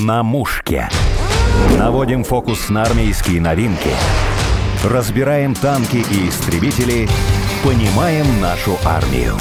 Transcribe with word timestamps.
На 0.00 0.22
мушке. 0.22 0.88
Наводим 1.78 2.24
фокус 2.24 2.70
на 2.70 2.82
армейские 2.82 3.42
новинки. 3.42 3.90
Разбираем 4.82 5.54
танки 5.54 5.96
и 5.96 6.28
истребители. 6.30 7.06
Понимаем 7.62 8.24
нашу 8.40 8.78
армию. 8.86 9.34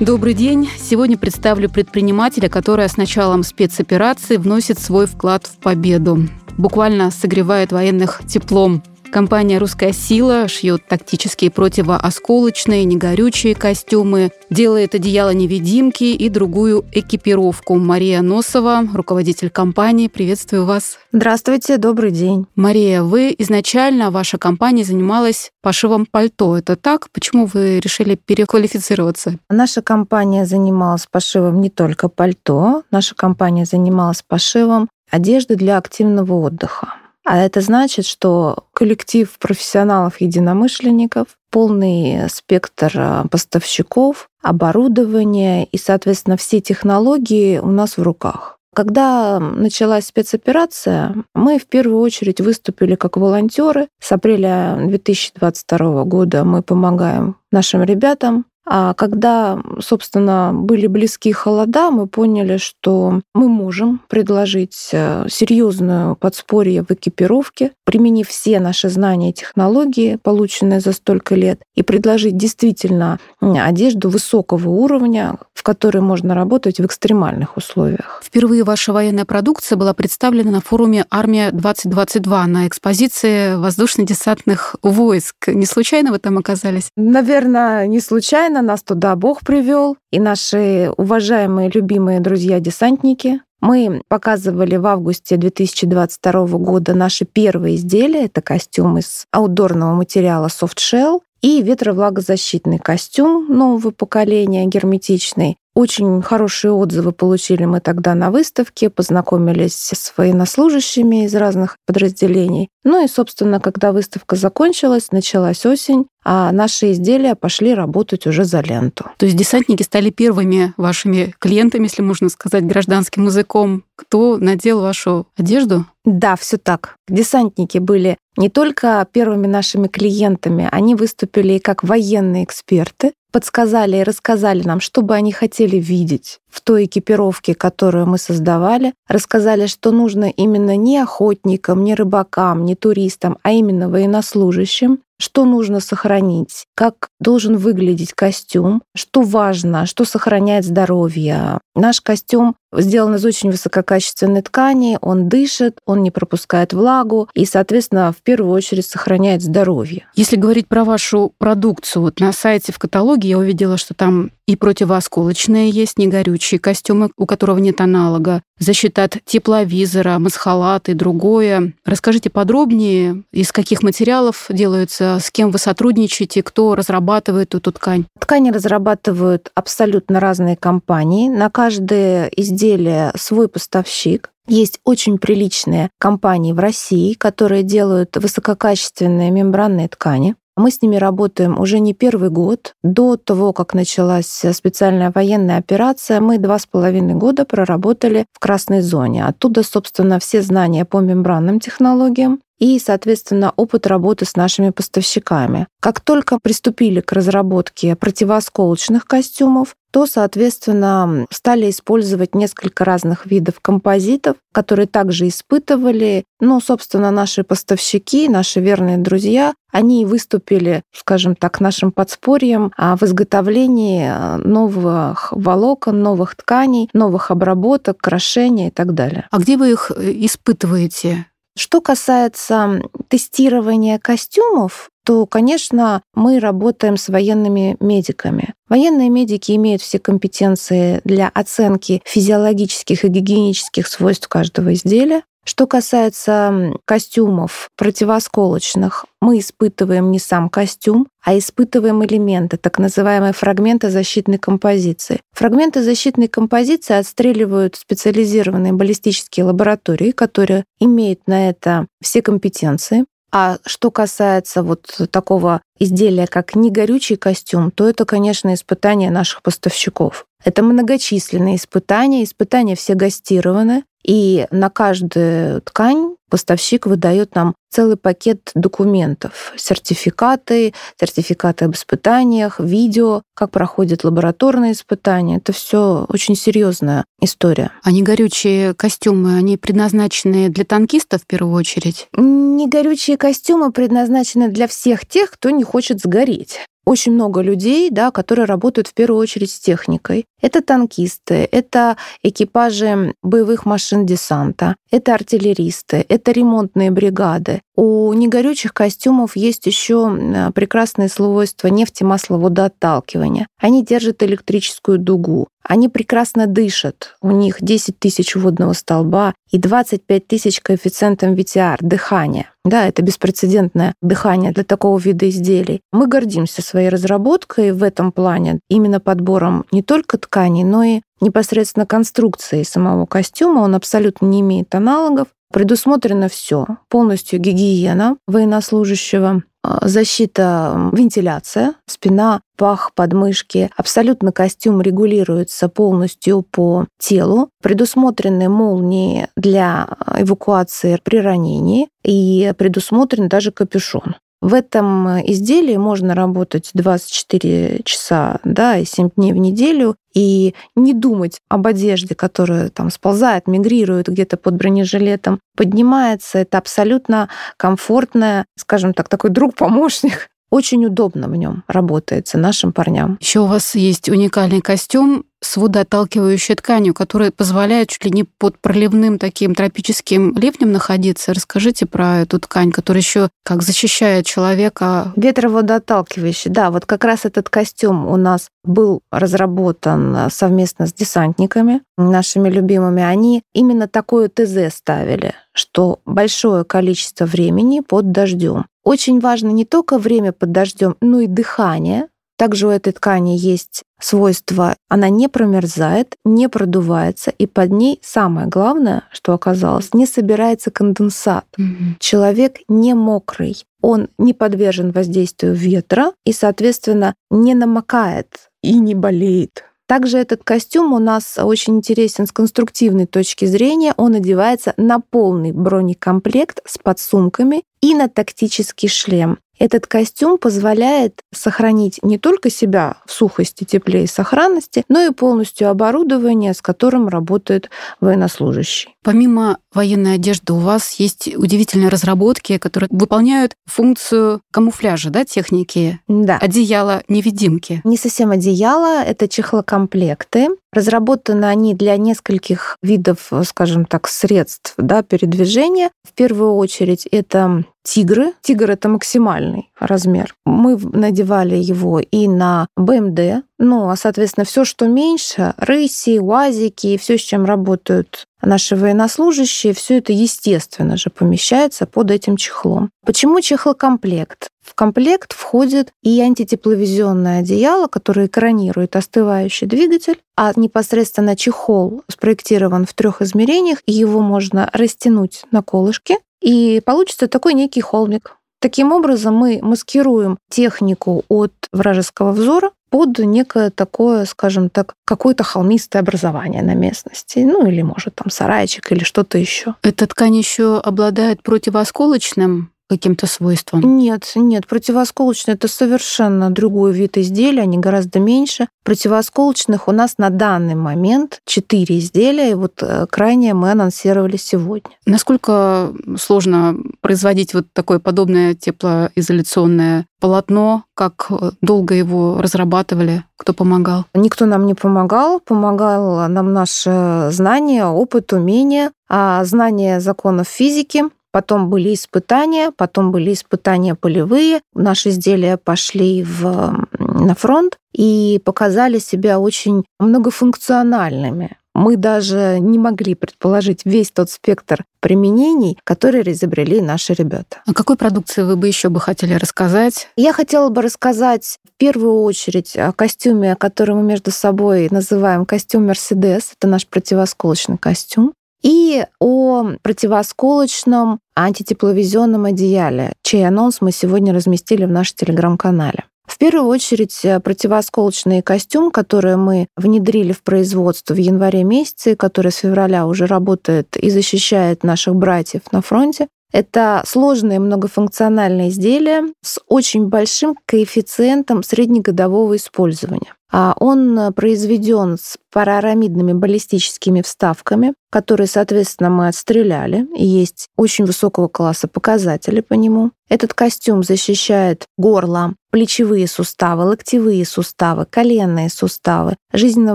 Добрый 0.00 0.34
день. 0.34 0.68
Сегодня 0.76 1.16
представлю 1.16 1.70
предпринимателя, 1.70 2.48
который 2.48 2.88
с 2.88 2.96
началом 2.96 3.44
спецоперации 3.44 4.38
вносит 4.38 4.80
свой 4.80 5.06
вклад 5.06 5.46
в 5.46 5.56
победу. 5.58 6.28
Буквально 6.58 7.12
согревает 7.12 7.70
военных 7.70 8.22
теплом. 8.26 8.82
Компания 9.14 9.58
«Русская 9.58 9.92
сила» 9.92 10.48
шьет 10.48 10.88
тактические 10.88 11.48
противоосколочные, 11.52 12.84
негорючие 12.84 13.54
костюмы, 13.54 14.32
делает 14.50 14.96
одеяло-невидимки 14.96 16.02
и 16.02 16.28
другую 16.28 16.84
экипировку. 16.90 17.76
Мария 17.76 18.22
Носова, 18.22 18.82
руководитель 18.92 19.50
компании. 19.50 20.08
Приветствую 20.08 20.64
вас. 20.64 20.98
Здравствуйте, 21.12 21.76
добрый 21.76 22.10
день. 22.10 22.46
Мария, 22.56 23.04
вы 23.04 23.32
изначально, 23.38 24.10
ваша 24.10 24.36
компания 24.36 24.82
занималась 24.82 25.52
пошивом 25.62 26.06
пальто. 26.10 26.58
Это 26.58 26.74
так? 26.74 27.08
Почему 27.12 27.46
вы 27.46 27.78
решили 27.78 28.16
переквалифицироваться? 28.16 29.38
Наша 29.48 29.80
компания 29.80 30.44
занималась 30.44 31.06
пошивом 31.08 31.60
не 31.60 31.70
только 31.70 32.08
пальто. 32.08 32.82
Наша 32.90 33.14
компания 33.14 33.64
занималась 33.64 34.24
пошивом 34.26 34.88
одежды 35.08 35.54
для 35.54 35.78
активного 35.78 36.32
отдыха. 36.32 36.94
А 37.24 37.38
это 37.38 37.62
значит, 37.62 38.06
что 38.06 38.66
коллектив 38.74 39.30
профессионалов-единомышленников, 39.38 41.28
полный 41.50 42.28
спектр 42.28 42.92
а, 42.96 43.24
поставщиков, 43.30 44.28
оборудования 44.42 45.64
и, 45.64 45.78
соответственно, 45.78 46.36
все 46.36 46.60
технологии 46.60 47.58
у 47.58 47.70
нас 47.70 47.96
в 47.96 48.02
руках. 48.02 48.58
Когда 48.74 49.38
началась 49.38 50.06
спецоперация, 50.06 51.14
мы 51.32 51.58
в 51.58 51.66
первую 51.66 52.00
очередь 52.00 52.40
выступили 52.40 52.96
как 52.96 53.16
волонтеры. 53.16 53.88
С 54.00 54.10
апреля 54.10 54.76
2022 54.80 56.04
года 56.04 56.44
мы 56.44 56.62
помогаем 56.62 57.36
нашим 57.52 57.84
ребятам 57.84 58.46
а 58.66 58.94
когда, 58.94 59.62
собственно, 59.80 60.52
были 60.54 60.86
близки 60.86 61.32
холода, 61.32 61.90
мы 61.90 62.06
поняли, 62.06 62.56
что 62.56 63.20
мы 63.34 63.48
можем 63.48 64.00
предложить 64.08 64.90
э, 64.92 65.26
серьезную 65.28 66.16
подспорье 66.16 66.82
в 66.82 66.90
экипировке, 66.90 67.72
применив 67.84 68.28
все 68.28 68.60
наши 68.60 68.88
знания 68.88 69.30
и 69.30 69.34
технологии, 69.34 70.18
полученные 70.22 70.80
за 70.80 70.92
столько 70.92 71.34
лет, 71.34 71.60
и 71.74 71.82
предложить 71.82 72.36
действительно 72.36 73.18
одежду 73.40 74.08
высокого 74.08 74.68
уровня, 74.68 75.36
в 75.52 75.62
которой 75.62 76.00
можно 76.00 76.34
работать 76.34 76.78
в 76.78 76.86
экстремальных 76.86 77.56
условиях. 77.56 78.22
Впервые 78.24 78.64
ваша 78.64 78.92
военная 78.92 79.24
продукция 79.24 79.76
была 79.76 79.92
представлена 79.92 80.50
на 80.50 80.60
форуме 80.60 81.04
«Армия-2022» 81.10 82.46
на 82.46 82.66
экспозиции 82.66 83.56
воздушно-десантных 83.56 84.76
войск. 84.82 85.48
Не 85.48 85.66
случайно 85.66 86.12
вы 86.12 86.18
там 86.18 86.38
оказались? 86.38 86.88
Наверное, 86.96 87.86
не 87.86 88.00
случайно 88.00 88.53
случайно 88.54 88.62
нас 88.62 88.82
туда 88.82 89.16
Бог 89.16 89.40
привел, 89.40 89.96
и 90.12 90.20
наши 90.20 90.92
уважаемые, 90.96 91.70
любимые 91.74 92.20
друзья-десантники. 92.20 93.40
Мы 93.60 94.02
показывали 94.08 94.76
в 94.76 94.86
августе 94.86 95.36
2022 95.36 96.46
года 96.58 96.94
наши 96.94 97.24
первые 97.24 97.76
изделия. 97.76 98.26
Это 98.26 98.42
костюм 98.42 98.98
из 98.98 99.26
аутдорного 99.32 99.94
материала 99.94 100.48
Soft 100.48 100.76
Shell 100.76 101.20
и 101.40 101.62
ветровлагозащитный 101.62 102.78
костюм 102.78 103.46
нового 103.48 103.90
поколения, 103.90 104.66
герметичный. 104.66 105.56
Очень 105.74 106.22
хорошие 106.22 106.70
отзывы 106.70 107.10
получили 107.10 107.64
мы 107.64 107.80
тогда 107.80 108.14
на 108.14 108.30
выставке, 108.30 108.90
познакомились 108.90 109.74
с 109.74 110.12
военнослужащими 110.16 111.24
из 111.24 111.34
разных 111.34 111.78
подразделений. 111.84 112.68
Ну 112.84 113.04
и, 113.04 113.08
собственно, 113.08 113.58
когда 113.58 113.90
выставка 113.90 114.36
закончилась, 114.36 115.10
началась 115.10 115.66
осень, 115.66 116.06
а 116.24 116.52
наши 116.52 116.92
изделия 116.92 117.34
пошли 117.34 117.74
работать 117.74 118.26
уже 118.26 118.44
за 118.44 118.60
ленту. 118.60 119.06
То 119.16 119.26
есть 119.26 119.36
десантники 119.36 119.82
стали 119.82 120.10
первыми 120.10 120.72
вашими 120.76 121.34
клиентами, 121.40 121.84
если 121.84 122.02
можно 122.02 122.28
сказать, 122.28 122.64
гражданским 122.64 123.26
языком, 123.26 123.82
кто 123.96 124.36
надел 124.38 124.80
вашу 124.80 125.26
одежду? 125.36 125.86
Да, 126.04 126.36
все 126.36 126.56
так. 126.56 126.96
Десантники 127.08 127.78
были 127.78 128.16
не 128.36 128.48
только 128.48 129.06
первыми 129.10 129.46
нашими 129.46 129.88
клиентами, 129.88 130.68
они 130.70 130.94
выступили 130.94 131.54
и 131.54 131.58
как 131.58 131.82
военные 131.82 132.44
эксперты, 132.44 133.12
подсказали 133.34 133.96
и 133.96 134.04
рассказали 134.04 134.62
нам, 134.62 134.78
что 134.78 135.02
бы 135.02 135.16
они 135.16 135.32
хотели 135.32 135.76
видеть 135.76 136.38
в 136.48 136.60
той 136.60 136.84
экипировке, 136.84 137.56
которую 137.56 138.06
мы 138.06 138.16
создавали, 138.16 138.94
рассказали, 139.08 139.66
что 139.66 139.90
нужно 139.90 140.26
именно 140.26 140.76
не 140.76 140.98
охотникам, 140.98 141.82
не 141.82 141.96
рыбакам, 141.96 142.64
не 142.64 142.76
туристам, 142.76 143.38
а 143.42 143.50
именно 143.50 143.88
военнослужащим, 143.88 145.00
что 145.18 145.44
нужно 145.44 145.80
сохранить, 145.80 146.66
как 146.74 147.08
должен 147.20 147.56
выглядеть 147.56 148.12
костюм, 148.12 148.82
что 148.96 149.22
важно, 149.22 149.86
что 149.86 150.04
сохраняет 150.04 150.64
здоровье. 150.64 151.60
Наш 151.74 152.00
костюм 152.00 152.56
сделан 152.72 153.14
из 153.14 153.24
очень 153.24 153.50
высококачественной 153.50 154.42
ткани, 154.42 154.98
он 155.00 155.28
дышит, 155.28 155.78
он 155.86 156.02
не 156.02 156.10
пропускает 156.10 156.72
влагу 156.72 157.28
и, 157.34 157.46
соответственно, 157.46 158.12
в 158.12 158.22
первую 158.22 158.52
очередь 158.52 158.86
сохраняет 158.86 159.42
здоровье. 159.42 160.06
Если 160.14 160.36
говорить 160.36 160.68
про 160.68 160.84
вашу 160.84 161.32
продукцию, 161.38 162.02
вот 162.02 162.20
на 162.20 162.32
сайте 162.32 162.72
в 162.72 162.78
каталоге 162.78 163.28
я 163.28 163.38
увидела, 163.38 163.76
что 163.76 163.94
там 163.94 164.30
и 164.46 164.56
противоосколочные 164.56 165.70
есть, 165.70 165.98
негорючие 165.98 166.58
костюмы, 166.58 167.10
у 167.16 167.26
которого 167.26 167.58
нет 167.58 167.80
аналога, 167.80 168.42
защита 168.58 169.04
от 169.04 169.18
тепловизора, 169.24 170.18
масхалат 170.18 170.88
и 170.88 170.94
другое. 170.94 171.72
Расскажите 171.84 172.30
подробнее, 172.30 173.22
из 173.32 173.52
каких 173.52 173.82
материалов 173.82 174.46
делаются, 174.48 175.18
с 175.20 175.30
кем 175.30 175.50
вы 175.50 175.58
сотрудничаете, 175.58 176.42
кто 176.42 176.74
разрабатывает 176.74 177.54
эту 177.54 177.72
ткань? 177.72 178.04
Ткани 178.18 178.50
разрабатывают 178.50 179.50
абсолютно 179.54 180.20
разные 180.20 180.56
компании. 180.56 181.28
На 181.28 181.50
каждое 181.50 182.26
изделие 182.26 183.12
свой 183.16 183.48
поставщик. 183.48 184.30
Есть 184.46 184.80
очень 184.84 185.16
приличные 185.16 185.88
компании 185.98 186.52
в 186.52 186.58
России, 186.58 187.14
которые 187.14 187.62
делают 187.62 188.14
высококачественные 188.16 189.30
мембранные 189.30 189.88
ткани. 189.88 190.36
Мы 190.56 190.70
с 190.70 190.82
ними 190.82 190.96
работаем 190.96 191.58
уже 191.58 191.80
не 191.80 191.94
первый 191.94 192.30
год. 192.30 192.74
До 192.82 193.16
того, 193.16 193.52
как 193.52 193.74
началась 193.74 194.44
специальная 194.52 195.10
военная 195.12 195.58
операция, 195.58 196.20
мы 196.20 196.38
два 196.38 196.58
с 196.58 196.66
половиной 196.66 197.14
года 197.14 197.44
проработали 197.44 198.26
в 198.32 198.38
красной 198.38 198.80
зоне. 198.80 199.26
Оттуда, 199.26 199.64
собственно, 199.64 200.20
все 200.20 200.42
знания 200.42 200.84
по 200.84 201.00
мембранным 201.00 201.58
технологиям 201.58 202.40
и, 202.58 202.78
соответственно, 202.78 203.52
опыт 203.56 203.86
работы 203.86 204.24
с 204.24 204.36
нашими 204.36 204.70
поставщиками. 204.70 205.66
Как 205.80 206.00
только 206.00 206.38
приступили 206.40 207.00
к 207.00 207.12
разработке 207.12 207.96
противоосколочных 207.96 209.06
костюмов, 209.06 209.74
то, 209.94 210.06
соответственно, 210.06 211.24
стали 211.30 211.70
использовать 211.70 212.34
несколько 212.34 212.84
разных 212.84 213.26
видов 213.26 213.60
композитов, 213.60 214.36
которые 214.52 214.88
также 214.88 215.28
испытывали. 215.28 216.24
Ну, 216.40 216.60
собственно, 216.60 217.12
наши 217.12 217.44
поставщики, 217.44 218.28
наши 218.28 218.58
верные 218.58 218.98
друзья, 218.98 219.54
они 219.70 220.04
выступили, 220.04 220.82
скажем 220.92 221.36
так, 221.36 221.60
нашим 221.60 221.92
подспорьем 221.92 222.72
а, 222.76 222.96
в 222.96 223.04
изготовлении 223.04 224.08
а, 224.10 224.36
новых 224.38 225.32
волокон, 225.32 226.02
новых 226.02 226.34
тканей, 226.34 226.88
новых 226.92 227.30
обработок, 227.30 227.98
крошения 227.98 228.68
и 228.68 228.72
так 228.72 228.94
далее. 228.94 229.28
А 229.30 229.38
где 229.38 229.56
вы 229.56 229.70
их 229.70 229.92
э, 229.94 230.12
испытываете? 230.16 231.26
Что 231.56 231.80
касается 231.80 232.82
тестирования 233.08 233.98
костюмов, 233.98 234.90
то, 235.04 235.26
конечно, 235.26 236.02
мы 236.14 236.40
работаем 236.40 236.96
с 236.96 237.08
военными 237.08 237.76
медиками. 237.78 238.54
Военные 238.68 239.10
медики 239.10 239.52
имеют 239.52 239.82
все 239.82 239.98
компетенции 239.98 241.00
для 241.04 241.28
оценки 241.28 242.02
физиологических 242.04 243.04
и 243.04 243.08
гигиенических 243.08 243.86
свойств 243.86 244.28
каждого 244.28 244.72
изделия. 244.72 245.22
Что 245.44 245.66
касается 245.66 246.72
костюмов 246.86 247.68
противоосколочных, 247.76 249.04
мы 249.20 249.38
испытываем 249.38 250.10
не 250.10 250.18
сам 250.18 250.48
костюм, 250.48 251.06
а 251.22 251.36
испытываем 251.36 252.04
элементы, 252.04 252.56
так 252.56 252.78
называемые 252.78 253.32
фрагменты 253.34 253.90
защитной 253.90 254.38
композиции. 254.38 255.20
Фрагменты 255.32 255.82
защитной 255.82 256.28
композиции 256.28 256.94
отстреливают 256.94 257.76
специализированные 257.76 258.72
баллистические 258.72 259.44
лаборатории, 259.44 260.12
которые 260.12 260.64
имеют 260.80 261.26
на 261.26 261.50
это 261.50 261.86
все 262.02 262.22
компетенции. 262.22 263.04
А 263.36 263.58
что 263.66 263.90
касается 263.90 264.62
вот 264.62 264.86
такого 265.10 265.60
изделия, 265.80 266.28
как 266.28 266.54
негорючий 266.54 267.16
костюм, 267.16 267.72
то 267.72 267.88
это, 267.88 268.04
конечно, 268.04 268.54
испытание 268.54 269.10
наших 269.10 269.42
поставщиков. 269.42 270.24
Это 270.44 270.62
многочисленные 270.62 271.56
испытания, 271.56 272.22
испытания 272.22 272.76
все 272.76 272.94
гастированы, 272.94 273.82
И 274.04 274.46
на 274.50 274.70
каждую 274.70 275.62
ткань 275.62 276.16
поставщик 276.28 276.86
выдает 276.86 277.34
нам 277.34 277.54
целый 277.70 277.96
пакет 277.96 278.50
документов, 278.54 279.52
сертификаты, 279.56 280.74
сертификаты 281.00 281.64
об 281.64 281.74
испытаниях, 281.74 282.60
видео, 282.60 283.22
как 283.34 283.50
проходят 283.50 284.04
лабораторные 284.04 284.72
испытания. 284.72 285.36
Это 285.38 285.52
все 285.52 286.06
очень 286.08 286.36
серьезная 286.36 287.04
история. 287.20 287.70
А 287.82 287.90
негорючие 287.92 288.74
костюмы, 288.74 289.36
они 289.36 289.56
предназначены 289.56 290.48
для 290.48 290.64
танкистов 290.64 291.22
в 291.22 291.26
первую 291.26 291.54
очередь? 291.54 292.08
Негорючие 292.16 293.16
костюмы 293.16 293.72
предназначены 293.72 294.48
для 294.48 294.68
всех 294.68 295.06
тех, 295.06 295.30
кто 295.30 295.50
не 295.50 295.64
хочет 295.64 296.00
сгореть 296.00 296.60
очень 296.84 297.12
много 297.12 297.40
людей, 297.40 297.90
да, 297.90 298.10
которые 298.10 298.46
работают 298.46 298.88
в 298.88 298.94
первую 298.94 299.20
очередь 299.20 299.50
с 299.50 299.58
техникой. 299.58 300.26
Это 300.40 300.62
танкисты, 300.62 301.48
это 301.50 301.96
экипажи 302.22 303.14
боевых 303.22 303.64
машин 303.64 304.04
десанта, 304.04 304.76
это 304.90 305.14
артиллеристы, 305.14 306.04
это 306.08 306.32
ремонтные 306.32 306.90
бригады. 306.90 307.62
У 307.76 308.12
негорючих 308.12 308.74
костюмов 308.74 309.36
есть 309.36 309.66
еще 309.66 310.52
прекрасное 310.54 311.08
свойство 311.08 311.68
нефтемасловодоотталкивания. 311.68 313.46
Они 313.58 313.84
держат 313.84 314.22
электрическую 314.22 314.98
дугу. 314.98 315.48
Они 315.66 315.88
прекрасно 315.88 316.46
дышат. 316.46 317.16
У 317.22 317.30
них 317.30 317.56
10 317.60 317.98
тысяч 317.98 318.36
водного 318.36 318.74
столба 318.74 319.34
и 319.50 319.58
25 319.58 320.26
тысяч 320.26 320.60
коэффициентом 320.60 321.34
VTR, 321.34 321.78
дыхания. 321.80 322.50
Да, 322.64 322.86
это 322.86 323.02
беспрецедентное 323.02 323.94
дыхание 324.02 324.52
для 324.52 324.64
такого 324.64 324.98
вида 324.98 325.28
изделий. 325.28 325.80
Мы 325.92 326.06
гордимся 326.06 326.62
своей 326.62 326.88
разработкой 326.88 327.72
в 327.72 327.82
этом 327.82 328.12
плане, 328.12 328.60
именно 328.68 329.00
подбором 329.00 329.64
не 329.72 329.82
только 329.82 330.18
тканей, 330.18 330.64
но 330.64 330.82
и 330.82 331.00
непосредственно 331.20 331.86
конструкции 331.86 332.62
самого 332.62 333.06
костюма. 333.06 333.60
Он 333.60 333.74
абсолютно 333.74 334.26
не 334.26 334.40
имеет 334.40 334.74
аналогов. 334.74 335.28
Предусмотрено 335.52 336.28
все. 336.28 336.66
Полностью 336.88 337.38
гигиена 337.38 338.16
военнослужащего, 338.26 339.42
защита, 339.82 340.90
вентиляция, 340.92 341.74
спина, 341.86 342.40
пах, 342.56 342.92
подмышки. 342.94 343.70
Абсолютно 343.76 344.32
костюм 344.32 344.80
регулируется 344.80 345.68
полностью 345.68 346.42
по 346.42 346.86
телу. 346.98 347.48
Предусмотрены 347.62 348.48
молнии 348.48 349.28
для 349.36 349.88
эвакуации 350.16 350.98
при 351.02 351.18
ранении 351.18 351.88
и 352.04 352.52
предусмотрен 352.56 353.28
даже 353.28 353.50
капюшон. 353.52 354.16
В 354.44 354.52
этом 354.52 355.22
изделии 355.26 355.78
можно 355.78 356.14
работать 356.14 356.68
24 356.74 357.80
часа 357.86 358.40
да, 358.44 358.76
и 358.76 358.84
7 358.84 359.08
дней 359.16 359.32
в 359.32 359.38
неделю 359.38 359.96
и 360.14 360.54
не 360.76 360.92
думать 360.92 361.38
об 361.48 361.66
одежде, 361.66 362.14
которая 362.14 362.68
там 362.68 362.90
сползает, 362.90 363.46
мигрирует 363.46 364.08
где-то 364.08 364.36
под 364.36 364.56
бронежилетом, 364.56 365.40
поднимается. 365.56 366.40
Это 366.40 366.58
абсолютно 366.58 367.30
комфортная, 367.56 368.44
скажем 368.58 368.92
так, 368.92 369.08
такой 369.08 369.30
друг-помощник 369.30 370.28
очень 370.50 370.84
удобно 370.84 371.26
в 371.26 371.34
нем 371.34 371.64
работается 371.66 372.38
нашим 372.38 372.72
парням. 372.72 373.16
Еще 373.20 373.40
у 373.40 373.46
вас 373.46 373.74
есть 373.74 374.08
уникальный 374.08 374.60
костюм 374.60 375.24
с 375.44 375.56
водоотталкивающей 375.56 376.54
тканью, 376.54 376.94
который 376.94 377.30
позволяет 377.30 377.90
чуть 377.90 378.04
ли 378.04 378.10
не 378.10 378.24
под 378.24 378.58
проливным 378.58 379.18
таким 379.18 379.54
тропическим 379.54 380.36
ливнем 380.36 380.72
находиться. 380.72 381.34
Расскажите 381.34 381.86
про 381.86 382.20
эту 382.20 382.38
ткань, 382.38 382.72
которая 382.72 383.02
еще 383.02 383.28
как 383.44 383.62
защищает 383.62 384.26
человека. 384.26 385.12
Ветроводоотталкивающий, 385.16 386.50
да. 386.50 386.70
Вот 386.70 386.86
как 386.86 387.04
раз 387.04 387.24
этот 387.24 387.48
костюм 387.48 388.06
у 388.06 388.16
нас 388.16 388.48
был 388.64 389.00
разработан 389.12 390.30
совместно 390.30 390.86
с 390.86 390.92
десантниками, 390.92 391.82
нашими 391.96 392.48
любимыми. 392.48 393.02
Они 393.02 393.42
именно 393.52 393.86
такое 393.86 394.28
ТЗ 394.28 394.74
ставили, 394.74 395.34
что 395.52 396.00
большое 396.06 396.64
количество 396.64 397.26
времени 397.26 397.80
под 397.80 398.10
дождем. 398.12 398.64
Очень 398.84 399.20
важно 399.20 399.48
не 399.48 399.64
только 399.64 399.98
время 399.98 400.32
под 400.32 400.52
дождем, 400.52 400.96
но 401.00 401.20
и 401.20 401.26
дыхание. 401.26 402.08
Также 402.36 402.66
у 402.66 402.70
этой 402.70 402.92
ткани 402.92 403.36
есть 403.36 403.84
свойство, 404.00 404.76
она 404.88 405.08
не 405.08 405.28
промерзает, 405.28 406.16
не 406.24 406.48
продувается, 406.48 407.30
и 407.30 407.46
под 407.46 407.70
ней 407.70 408.00
самое 408.02 408.48
главное, 408.48 409.04
что 409.12 409.34
оказалось, 409.34 409.94
не 409.94 410.06
собирается 410.06 410.70
конденсат. 410.70 411.46
Mm-hmm. 411.56 411.96
Человек 412.00 412.58
не 412.68 412.94
мокрый, 412.94 413.64
он 413.80 414.08
не 414.18 414.32
подвержен 414.34 414.90
воздействию 414.90 415.54
ветра 415.54 416.12
и, 416.24 416.32
соответственно, 416.32 417.14
не 417.30 417.54
намокает 417.54 418.50
и 418.62 418.78
не 418.78 418.94
болеет. 418.94 419.64
Также 419.86 420.18
этот 420.18 420.42
костюм 420.44 420.94
у 420.94 420.98
нас 420.98 421.38
очень 421.38 421.76
интересен 421.76 422.26
с 422.26 422.32
конструктивной 422.32 423.06
точки 423.06 423.44
зрения. 423.44 423.92
Он 423.98 424.14
одевается 424.14 424.72
на 424.78 424.98
полный 424.98 425.52
бронекомплект 425.52 426.60
с 426.64 426.78
подсумками 426.78 427.64
и 427.82 427.94
на 427.94 428.08
тактический 428.08 428.88
шлем. 428.88 429.38
Этот 429.64 429.86
костюм 429.86 430.36
позволяет 430.36 431.22
сохранить 431.32 431.98
не 432.02 432.18
только 432.18 432.50
себя 432.50 432.98
в 433.06 433.12
сухости, 433.12 433.64
тепле 433.64 434.04
и 434.04 434.06
сохранности, 434.06 434.84
но 434.90 435.00
и 435.00 435.10
полностью 435.10 435.70
оборудование, 435.70 436.52
с 436.52 436.60
которым 436.60 437.08
работает 437.08 437.70
военнослужащий. 437.98 438.94
Помимо 439.02 439.56
военной 439.72 440.16
одежды 440.16 440.52
у 440.52 440.58
вас 440.58 440.92
есть 441.00 441.34
удивительные 441.34 441.88
разработки, 441.88 442.58
которые 442.58 442.88
выполняют 442.90 443.54
функцию 443.64 444.42
камуфляжа, 444.52 445.08
да, 445.08 445.24
техники? 445.24 445.98
Да. 446.08 446.36
Одеяло-невидимки. 446.36 447.80
Не 447.84 447.96
совсем 447.96 448.32
одеяло, 448.32 449.02
это 449.02 449.28
чехлокомплекты. 449.28 450.48
Разработаны 450.74 451.46
они 451.46 451.72
для 451.72 451.96
нескольких 451.96 452.76
видов, 452.82 453.30
скажем 453.46 453.86
так, 453.86 454.08
средств 454.08 454.74
да, 454.76 455.02
передвижения. 455.02 455.90
В 456.06 456.12
первую 456.12 456.56
очередь 456.56 457.06
это 457.06 457.64
тигры. 457.84 458.32
Тигр— 458.42 458.70
это 458.72 458.88
максимальный 458.88 459.70
размер. 459.78 460.34
Мы 460.44 460.76
надевали 460.76 461.56
его 461.56 462.00
и 462.00 462.26
на 462.26 462.66
БМД, 462.76 463.44
ну, 463.58 463.88
а, 463.88 463.96
соответственно, 463.96 464.44
все, 464.44 464.64
что 464.64 464.88
меньше, 464.88 465.54
рыси, 465.56 466.18
уазики, 466.18 466.98
все, 466.98 467.16
с 467.16 467.20
чем 467.20 467.44
работают 467.44 468.26
наши 468.42 468.76
военнослужащие, 468.76 469.72
все 469.72 469.98
это, 469.98 470.12
естественно 470.12 470.96
же, 470.96 471.10
помещается 471.10 471.86
под 471.86 472.10
этим 472.10 472.36
чехлом. 472.36 472.90
Почему 473.06 473.40
чехлокомплект? 473.40 474.48
В 474.60 474.74
комплект 474.74 475.32
входит 475.32 475.92
и 476.02 476.20
антитепловизионное 476.20 477.40
одеяло, 477.40 477.86
которое 477.86 478.26
экранирует 478.26 478.96
остывающий 478.96 479.66
двигатель, 479.66 480.18
а 480.36 480.52
непосредственно 480.56 481.36
чехол 481.36 482.02
спроектирован 482.10 482.86
в 482.86 482.94
трех 482.94 483.22
измерениях, 483.22 483.78
и 483.86 483.92
его 483.92 484.20
можно 484.20 484.68
растянуть 484.72 485.44
на 485.50 485.62
колышке, 485.62 486.18
и 486.44 486.80
получится 486.84 487.26
такой 487.26 487.54
некий 487.54 487.80
холмик. 487.80 488.36
Таким 488.60 488.92
образом, 488.92 489.34
мы 489.34 489.58
маскируем 489.62 490.38
технику 490.50 491.24
от 491.28 491.52
вражеского 491.72 492.32
взора, 492.32 492.70
под 492.90 493.18
некое 493.18 493.70
такое, 493.70 494.24
скажем 494.24 494.70
так, 494.70 494.94
какое-то 495.04 495.42
холмистое 495.42 496.00
образование 496.00 496.62
на 496.62 496.74
местности. 496.74 497.40
Ну, 497.40 497.66
или, 497.66 497.82
может, 497.82 498.14
там 498.14 498.30
сарайчик 498.30 498.92
или 498.92 499.02
что-то 499.02 499.36
еще. 499.36 499.74
Эта 499.82 500.06
ткань 500.06 500.36
еще 500.36 500.78
обладает 500.78 501.42
противосколочным 501.42 502.70
каким-то 502.88 503.26
свойством? 503.26 503.96
Нет, 503.96 504.30
нет, 504.34 504.66
противосколочные 504.66 505.54
это 505.54 505.68
совершенно 505.68 506.50
другой 506.50 506.92
вид 506.92 507.16
изделия, 507.16 507.62
они 507.62 507.78
гораздо 507.78 508.18
меньше. 508.20 508.68
Противосколочных 508.84 509.88
у 509.88 509.92
нас 509.92 510.18
на 510.18 510.30
данный 510.30 510.74
момент 510.74 511.40
4 511.46 511.98
изделия, 511.98 512.50
и 512.50 512.54
вот 512.54 512.82
э, 512.82 513.06
крайнее 513.10 513.54
мы 513.54 513.70
анонсировали 513.70 514.36
сегодня. 514.36 514.90
Насколько 515.06 515.92
сложно 516.18 516.76
производить 517.00 517.54
вот 517.54 517.66
такое 517.72 517.98
подобное 517.98 518.54
теплоизоляционное 518.54 520.06
полотно? 520.20 520.84
Как 520.94 521.26
э, 521.30 521.50
долго 521.60 521.94
его 521.94 522.40
разрабатывали? 522.40 523.24
Кто 523.36 523.52
помогал? 523.52 524.06
Никто 524.14 524.46
нам 524.46 524.66
не 524.66 524.74
помогал. 524.74 525.40
Помогал 525.40 526.28
нам 526.28 526.52
наше 526.52 527.28
знание, 527.30 527.86
опыт, 527.86 528.32
умение, 528.32 528.90
а 529.08 529.44
знание 529.44 530.00
законов 530.00 530.48
физики, 530.48 531.04
Потом 531.34 531.68
были 531.68 531.92
испытания, 531.92 532.70
потом 532.70 533.10
были 533.10 533.32
испытания 533.32 533.96
полевые. 533.96 534.60
Наши 534.72 535.08
изделия 535.08 535.56
пошли 535.56 536.22
в, 536.22 536.86
на 536.96 537.34
фронт 537.34 537.76
и 537.92 538.40
показали 538.44 539.00
себя 539.00 539.40
очень 539.40 539.82
многофункциональными. 539.98 541.56
Мы 541.74 541.96
даже 541.96 542.58
не 542.60 542.78
могли 542.78 543.16
предположить 543.16 543.80
весь 543.84 544.12
тот 544.12 544.30
спектр 544.30 544.84
применений, 545.00 545.76
которые 545.82 546.22
изобрели 546.30 546.80
наши 546.80 547.14
ребята. 547.14 547.62
О 547.66 547.74
какой 547.74 547.96
продукции 547.96 548.42
вы 548.42 548.54
бы 548.54 548.68
еще 548.68 548.88
бы 548.88 549.00
хотели 549.00 549.34
рассказать? 549.34 550.08
Я 550.14 550.32
хотела 550.32 550.68
бы 550.68 550.82
рассказать 550.82 551.58
в 551.66 551.76
первую 551.78 552.22
очередь 552.22 552.76
о 552.76 552.92
костюме, 552.92 553.56
который 553.56 553.96
мы 553.96 554.04
между 554.04 554.30
собой 554.30 554.86
называем 554.92 555.46
костюм 555.46 555.88
Мерседес. 555.88 556.52
Это 556.56 556.68
наш 556.68 556.86
противосколочный 556.86 557.76
костюм 557.76 558.34
и 558.64 559.04
о 559.20 559.66
противосколочном 559.82 561.20
антитепловизионном 561.36 562.46
одеяле, 562.46 563.12
чей 563.22 563.46
анонс 563.46 563.80
мы 563.80 563.92
сегодня 563.92 564.32
разместили 564.32 564.86
в 564.86 564.90
нашем 564.90 565.16
телеграм-канале. 565.16 566.04
В 566.26 566.38
первую 566.38 566.66
очередь 566.66 567.20
э, 567.24 567.38
противоосколочный 567.38 568.40
костюм, 568.40 568.90
который 568.90 569.36
мы 569.36 569.68
внедрили 569.76 570.32
в 570.32 570.42
производство 570.42 571.12
в 571.12 571.18
январе 571.18 571.64
месяце, 571.64 572.16
который 572.16 572.50
с 572.50 572.56
февраля 572.56 573.06
уже 573.06 573.26
работает 573.26 573.96
и 573.98 574.08
защищает 574.08 574.82
наших 574.82 575.14
братьев 575.14 575.60
на 575.70 575.82
фронте. 575.82 576.28
Это 576.50 577.02
сложное 577.06 577.60
многофункциональное 577.60 578.68
изделие 578.68 579.32
с 579.42 579.60
очень 579.68 580.06
большим 580.06 580.56
коэффициентом 580.66 581.62
среднегодового 581.62 582.56
использования. 582.56 583.34
А 583.56 583.72
он 583.78 584.32
произведен 584.32 585.16
с 585.16 585.36
параарамидными 585.52 586.32
баллистическими 586.32 587.22
вставками, 587.22 587.94
которые, 588.10 588.48
соответственно, 588.48 589.10
мы 589.10 589.28
отстреляли. 589.28 590.08
И 590.16 590.26
есть 590.26 590.66
очень 590.76 591.04
высокого 591.04 591.46
класса 591.46 591.86
показатели 591.86 592.62
по 592.62 592.74
нему. 592.74 593.12
Этот 593.28 593.54
костюм 593.54 594.02
защищает 594.02 594.86
горло, 594.98 595.54
плечевые 595.70 596.26
суставы, 596.26 596.82
локтевые 596.82 597.46
суставы, 597.46 598.06
коленные 598.06 598.68
суставы, 598.68 599.36
жизненно 599.52 599.94